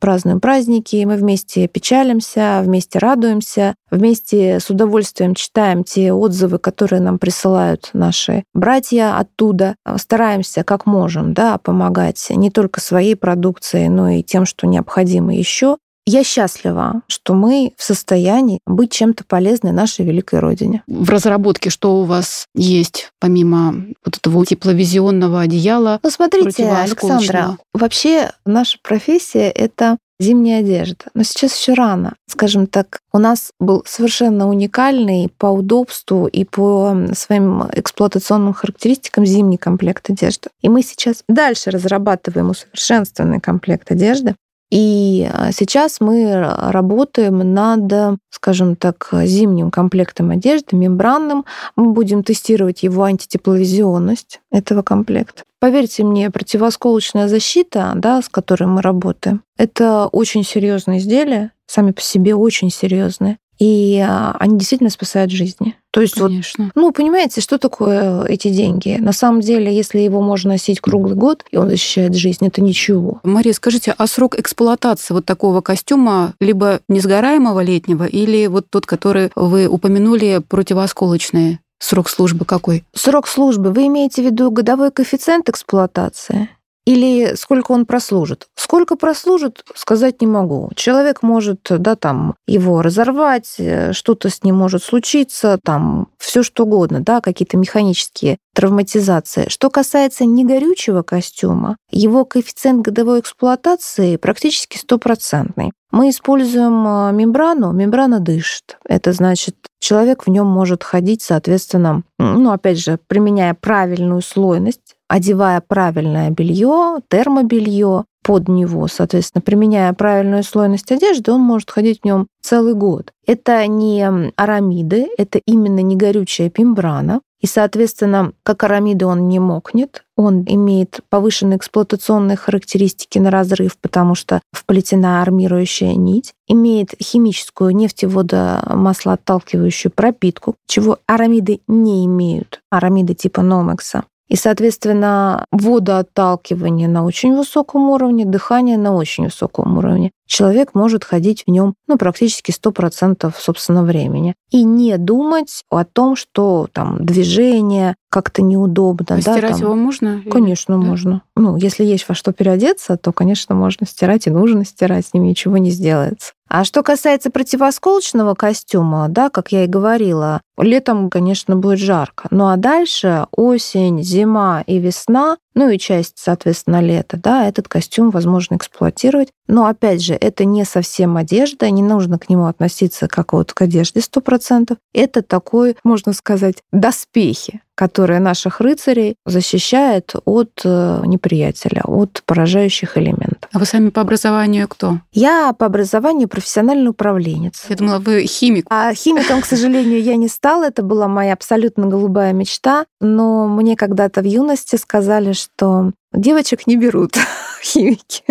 празднуем 0.00 0.40
праздники, 0.40 1.04
мы 1.04 1.16
вместе 1.16 1.68
печалимся, 1.68 2.60
вместе 2.62 2.98
радуемся, 2.98 3.74
вместе 3.90 4.58
с 4.58 4.70
удовольствием 4.70 5.34
читаем 5.34 5.84
те 5.84 6.12
отзывы, 6.12 6.58
которые 6.58 7.00
нам 7.00 7.18
присылают 7.18 7.90
наши 7.92 8.44
братья 8.54 9.18
оттуда. 9.18 9.76
Стараемся 9.96 10.64
как 10.64 10.86
можем 10.86 11.34
да, 11.34 11.58
помогать 11.58 12.26
не 12.30 12.50
только 12.50 12.80
своей 12.80 13.16
продукцией, 13.16 13.88
но 13.88 14.08
и 14.08 14.22
тем, 14.22 14.46
что 14.46 14.66
необходимо 14.66 15.34
еще. 15.34 15.76
Я 16.06 16.22
счастлива, 16.22 17.02
что 17.08 17.34
мы 17.34 17.72
в 17.76 17.82
состоянии 17.82 18.60
быть 18.64 18.92
чем-то 18.92 19.24
полезной 19.24 19.72
нашей 19.72 20.04
великой 20.04 20.38
родине. 20.38 20.84
В 20.86 21.10
разработке 21.10 21.68
что 21.68 22.00
у 22.00 22.04
вас 22.04 22.46
есть, 22.54 23.10
помимо 23.20 23.74
вот 24.04 24.16
этого 24.16 24.46
тепловизионного 24.46 25.40
одеяла? 25.40 25.98
Ну, 26.04 26.10
смотрите, 26.10 26.68
Александра, 26.68 27.58
вообще 27.74 28.30
наша 28.44 28.78
профессия— 28.82 29.50
это 29.54 29.98
зимняя 30.18 30.60
одежда. 30.60 31.06
Но 31.14 31.22
сейчас 31.24 31.58
еще 31.58 31.74
рано. 31.74 32.14
Скажем 32.28 32.66
так, 32.66 33.00
у 33.12 33.18
нас 33.18 33.50
был 33.60 33.82
совершенно 33.86 34.48
уникальный 34.48 35.30
по 35.38 35.46
удобству 35.46 36.26
и 36.26 36.44
по 36.44 36.96
своим 37.14 37.64
эксплуатационным 37.72 38.54
характеристикам 38.54 39.26
зимний 39.26 39.58
комплект 39.58 40.08
одежды. 40.08 40.50
И 40.62 40.68
мы 40.68 40.82
сейчас 40.82 41.22
дальше 41.28 41.70
разрабатываем 41.70 42.50
усовершенствованный 42.50 43.40
комплект 43.40 43.90
одежды. 43.90 44.36
И 44.70 45.28
а, 45.32 45.52
сейчас 45.52 46.00
мы 46.00 46.40
работаем 46.40 47.38
над, 47.54 48.18
скажем 48.30 48.76
так, 48.76 49.08
зимним 49.24 49.70
комплектом 49.70 50.30
одежды, 50.30 50.76
мембранным. 50.76 51.44
Мы 51.76 51.92
будем 51.92 52.22
тестировать 52.22 52.82
его 52.82 53.04
антитепловизионность 53.04 54.40
этого 54.50 54.82
комплекта. 54.82 55.42
Поверьте 55.60 56.04
мне, 56.04 56.30
противосколочная 56.30 57.28
защита, 57.28 57.92
да, 57.96 58.20
с 58.20 58.28
которой 58.28 58.64
мы 58.64 58.82
работаем, 58.82 59.42
это 59.56 60.06
очень 60.06 60.44
серьезные 60.44 60.98
изделия, 60.98 61.52
сами 61.66 61.92
по 61.92 62.02
себе 62.02 62.34
очень 62.34 62.70
серьезные 62.70 63.38
и 63.58 63.98
а, 64.06 64.36
они 64.38 64.58
действительно 64.58 64.90
спасают 64.90 65.30
жизни. 65.30 65.76
То 65.96 66.02
есть 66.02 66.12
Конечно. 66.12 66.64
вот, 66.66 66.72
ну, 66.74 66.92
понимаете, 66.92 67.40
что 67.40 67.56
такое 67.56 68.22
эти 68.26 68.48
деньги? 68.48 68.98
На 69.00 69.14
самом 69.14 69.40
деле, 69.40 69.74
если 69.74 69.98
его 69.98 70.20
можно 70.20 70.50
носить 70.50 70.78
круглый 70.78 71.16
год, 71.16 71.42
и 71.50 71.56
он 71.56 71.70
защищает 71.70 72.14
жизнь, 72.14 72.46
это 72.46 72.60
ничего. 72.60 73.20
Мария, 73.22 73.54
скажите, 73.54 73.94
а 73.96 74.06
срок 74.06 74.38
эксплуатации 74.38 75.14
вот 75.14 75.24
такого 75.24 75.62
костюма 75.62 76.34
либо 76.38 76.80
несгораемого 76.90 77.60
летнего, 77.60 78.04
или 78.04 78.46
вот 78.46 78.66
тот, 78.68 78.84
который 78.84 79.30
вы 79.34 79.68
упомянули, 79.68 80.42
противоосколочный? 80.46 81.60
Срок 81.78 82.10
службы 82.10 82.44
какой? 82.44 82.84
Срок 82.92 83.26
службы. 83.26 83.72
Вы 83.72 83.86
имеете 83.86 84.20
в 84.20 84.26
виду 84.26 84.50
годовой 84.50 84.90
коэффициент 84.90 85.48
эксплуатации? 85.48 86.50
Или 86.86 87.34
сколько 87.34 87.72
он 87.72 87.84
прослужит. 87.84 88.46
Сколько 88.54 88.96
прослужит, 88.96 89.64
сказать 89.74 90.20
не 90.20 90.26
могу. 90.26 90.70
Человек 90.76 91.22
может, 91.22 91.60
да, 91.68 91.96
там, 91.96 92.36
его 92.46 92.80
разорвать, 92.80 93.56
э, 93.58 93.92
что-то 93.92 94.30
с 94.30 94.42
ним 94.44 94.56
может 94.56 94.82
случиться, 94.84 95.58
там, 95.62 96.08
все 96.18 96.42
что 96.42 96.64
угодно, 96.64 97.00
да, 97.00 97.20
какие-то 97.20 97.56
механические 97.56 98.38
травматизации. 98.54 99.48
Что 99.48 99.68
касается 99.68 100.24
негорючего 100.24 101.02
костюма, 101.02 101.76
его 101.90 102.24
коэффициент 102.24 102.82
годовой 102.82 103.20
эксплуатации 103.20 104.16
практически 104.16 104.78
стопроцентный. 104.78 105.72
Мы 105.90 106.10
используем 106.10 106.86
э, 106.86 107.12
мембрану, 107.12 107.72
мембрана 107.72 108.20
дышит. 108.20 108.78
Это 108.88 109.12
значит, 109.12 109.56
человек 109.80 110.26
в 110.26 110.30
нем 110.30 110.46
может 110.46 110.84
ходить, 110.84 111.22
соответственно, 111.22 112.02
ну, 112.18 112.50
опять 112.50 112.78
же, 112.78 112.98
применяя 113.08 113.54
правильную 113.54 114.22
слойность, 114.22 114.95
одевая 115.08 115.60
правильное 115.60 116.30
белье, 116.30 117.00
термобелье 117.08 118.04
под 118.22 118.48
него, 118.48 118.88
соответственно, 118.88 119.40
применяя 119.40 119.92
правильную 119.92 120.42
слойность 120.42 120.90
одежды, 120.90 121.30
он 121.30 121.42
может 121.42 121.70
ходить 121.70 122.00
в 122.00 122.04
нем 122.04 122.26
целый 122.42 122.74
год. 122.74 123.12
Это 123.24 123.64
не 123.68 124.32
арамиды, 124.34 125.06
это 125.16 125.40
именно 125.46 125.78
не 125.80 125.94
горючая 125.94 126.50
пимбрана. 126.50 127.20
И, 127.40 127.46
соответственно, 127.46 128.32
как 128.42 128.64
арамиды 128.64 129.06
он 129.06 129.28
не 129.28 129.38
мокнет, 129.38 130.02
он 130.16 130.44
имеет 130.48 130.98
повышенные 131.08 131.58
эксплуатационные 131.58 132.36
характеристики 132.36 133.18
на 133.18 133.30
разрыв, 133.30 133.78
потому 133.78 134.16
что 134.16 134.40
вплетена 134.52 135.22
армирующая 135.22 135.94
нить, 135.94 136.32
имеет 136.48 136.94
химическую 137.00 137.76
нефтеводомаслоотталкивающую 137.76 139.92
пропитку, 139.94 140.56
чего 140.66 140.98
арамиды 141.06 141.60
не 141.68 142.04
имеют, 142.06 142.60
арамиды 142.70 143.14
типа 143.14 143.42
Номекса. 143.42 144.02
И, 144.28 144.36
соответственно, 144.36 145.44
водоотталкивание 145.52 146.88
на 146.88 147.04
очень 147.04 147.36
высоком 147.36 147.90
уровне, 147.90 148.24
дыхание 148.24 148.76
на 148.76 148.94
очень 148.94 149.24
высоком 149.24 149.78
уровне. 149.78 150.10
Человек 150.26 150.74
может 150.74 151.04
ходить 151.04 151.44
в 151.46 151.50
нем 151.50 151.74
ну, 151.86 151.96
практически 151.96 152.50
100% 152.50 153.32
собственно 153.38 153.84
времени. 153.84 154.34
И 154.50 154.64
не 154.64 154.96
думать 154.98 155.62
о 155.70 155.84
том, 155.84 156.16
что 156.16 156.66
там 156.72 157.04
движение 157.06 157.94
как-то 158.10 158.42
неудобно. 158.42 159.06
А 159.10 159.14
да, 159.16 159.20
стирать 159.20 159.52
там... 159.52 159.60
его 159.60 159.74
можно? 159.74 160.22
Конечно, 160.28 160.78
да? 160.78 160.84
можно. 160.84 161.22
Ну, 161.36 161.56
если 161.56 161.84
есть 161.84 162.08
во 162.08 162.14
что 162.14 162.32
переодеться, 162.32 162.96
то, 162.96 163.12
конечно, 163.12 163.54
можно 163.54 163.86
стирать 163.86 164.26
и 164.26 164.30
нужно 164.30 164.64
стирать, 164.64 165.06
с 165.06 165.14
ним 165.14 165.24
ничего 165.24 165.58
не 165.58 165.70
сделается. 165.70 166.32
А 166.48 166.64
что 166.64 166.82
касается 166.82 167.30
противосколочного 167.30 168.34
костюма, 168.34 169.08
да, 169.08 169.30
как 169.30 169.52
я 169.52 169.64
и 169.64 169.68
говорила, 169.68 170.40
летом, 170.58 171.10
конечно, 171.10 171.56
будет 171.56 171.78
жарко. 171.78 172.28
Ну 172.30 172.46
а 172.48 172.56
дальше 172.56 173.26
осень, 173.32 174.02
зима 174.02 174.62
и 174.66 174.78
весна, 174.78 175.38
ну 175.56 175.70
и 175.70 175.78
часть, 175.78 176.18
соответственно, 176.18 176.82
лета, 176.82 177.16
да, 177.16 177.48
этот 177.48 177.66
костюм 177.66 178.10
возможно 178.10 178.56
эксплуатировать. 178.56 179.30
Но 179.48 179.66
опять 179.66 180.02
же, 180.02 180.14
это 180.14 180.44
не 180.44 180.64
совсем 180.64 181.16
одежда, 181.16 181.70
не 181.70 181.82
нужно 181.82 182.18
к 182.18 182.28
нему 182.28 182.46
относиться 182.46 183.08
как 183.08 183.32
вот 183.32 183.54
к 183.54 183.62
одежде 183.62 184.00
100%. 184.00 184.76
Это 184.92 185.22
такой, 185.22 185.76
можно 185.82 186.12
сказать, 186.12 186.56
доспехи, 186.72 187.62
которые 187.74 188.20
наших 188.20 188.60
рыцарей 188.60 189.16
защищают 189.24 190.14
от 190.24 190.50
э, 190.64 191.02
неприятеля, 191.04 191.82
от 191.84 192.22
поражающих 192.24 192.96
элементов. 192.98 193.48
А 193.52 193.58
вы 193.58 193.66
сами 193.66 193.90
по 193.90 194.00
образованию 194.00 194.66
кто? 194.66 194.98
Я 195.12 195.52
по 195.52 195.66
образованию 195.66 196.26
профессиональный 196.26 196.88
управленец. 196.88 197.66
Я 197.68 197.76
думала, 197.76 197.98
вы 197.98 198.26
химик. 198.26 198.66
А 198.70 198.92
химиком, 198.94 199.42
к 199.42 199.46
сожалению, 199.46 200.02
я 200.02 200.16
не 200.16 200.28
стала. 200.28 200.64
Это 200.64 200.82
была 200.82 201.06
моя 201.06 201.34
абсолютно 201.34 201.86
голубая 201.86 202.32
мечта. 202.32 202.86
Но 203.00 203.46
мне 203.46 203.76
когда-то 203.76 204.22
в 204.22 204.24
юности 204.24 204.76
сказали, 204.76 205.32
что 205.46 205.92
девочек 206.12 206.66
не 206.66 206.76
берут 206.76 207.14
химики. 207.62 208.24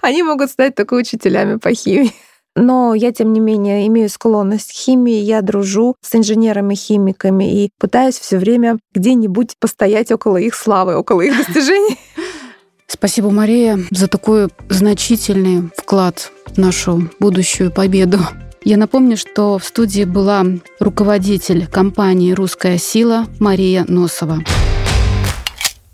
Они 0.00 0.22
могут 0.22 0.50
стать 0.50 0.74
только 0.74 0.94
учителями 0.94 1.56
по 1.56 1.72
химии. 1.74 2.12
Но 2.54 2.94
я, 2.94 3.12
тем 3.12 3.34
не 3.34 3.40
менее, 3.40 3.86
имею 3.86 4.08
склонность 4.08 4.70
к 4.70 4.74
химии, 4.74 5.18
я 5.18 5.42
дружу 5.42 5.94
с 6.00 6.14
инженерами-химиками 6.14 7.64
и 7.64 7.70
пытаюсь 7.78 8.18
все 8.18 8.38
время 8.38 8.78
где-нибудь 8.94 9.56
постоять 9.60 10.10
около 10.10 10.38
их 10.38 10.54
славы, 10.54 10.96
около 10.96 11.20
их 11.20 11.36
достижений. 11.36 11.98
Спасибо, 12.86 13.30
Мария, 13.30 13.78
за 13.90 14.08
такой 14.08 14.48
значительный 14.70 15.70
вклад 15.76 16.32
в 16.46 16.56
нашу 16.56 17.10
будущую 17.20 17.70
победу. 17.70 18.20
Я 18.64 18.78
напомню, 18.78 19.16
что 19.16 19.58
в 19.58 19.64
студии 19.64 20.04
была 20.04 20.44
руководитель 20.80 21.66
компании 21.66 22.32
«Русская 22.32 22.78
сила» 22.78 23.26
Мария 23.38 23.84
Носова. 23.86 24.42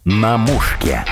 На 0.04 0.36
мушке. 0.36 1.04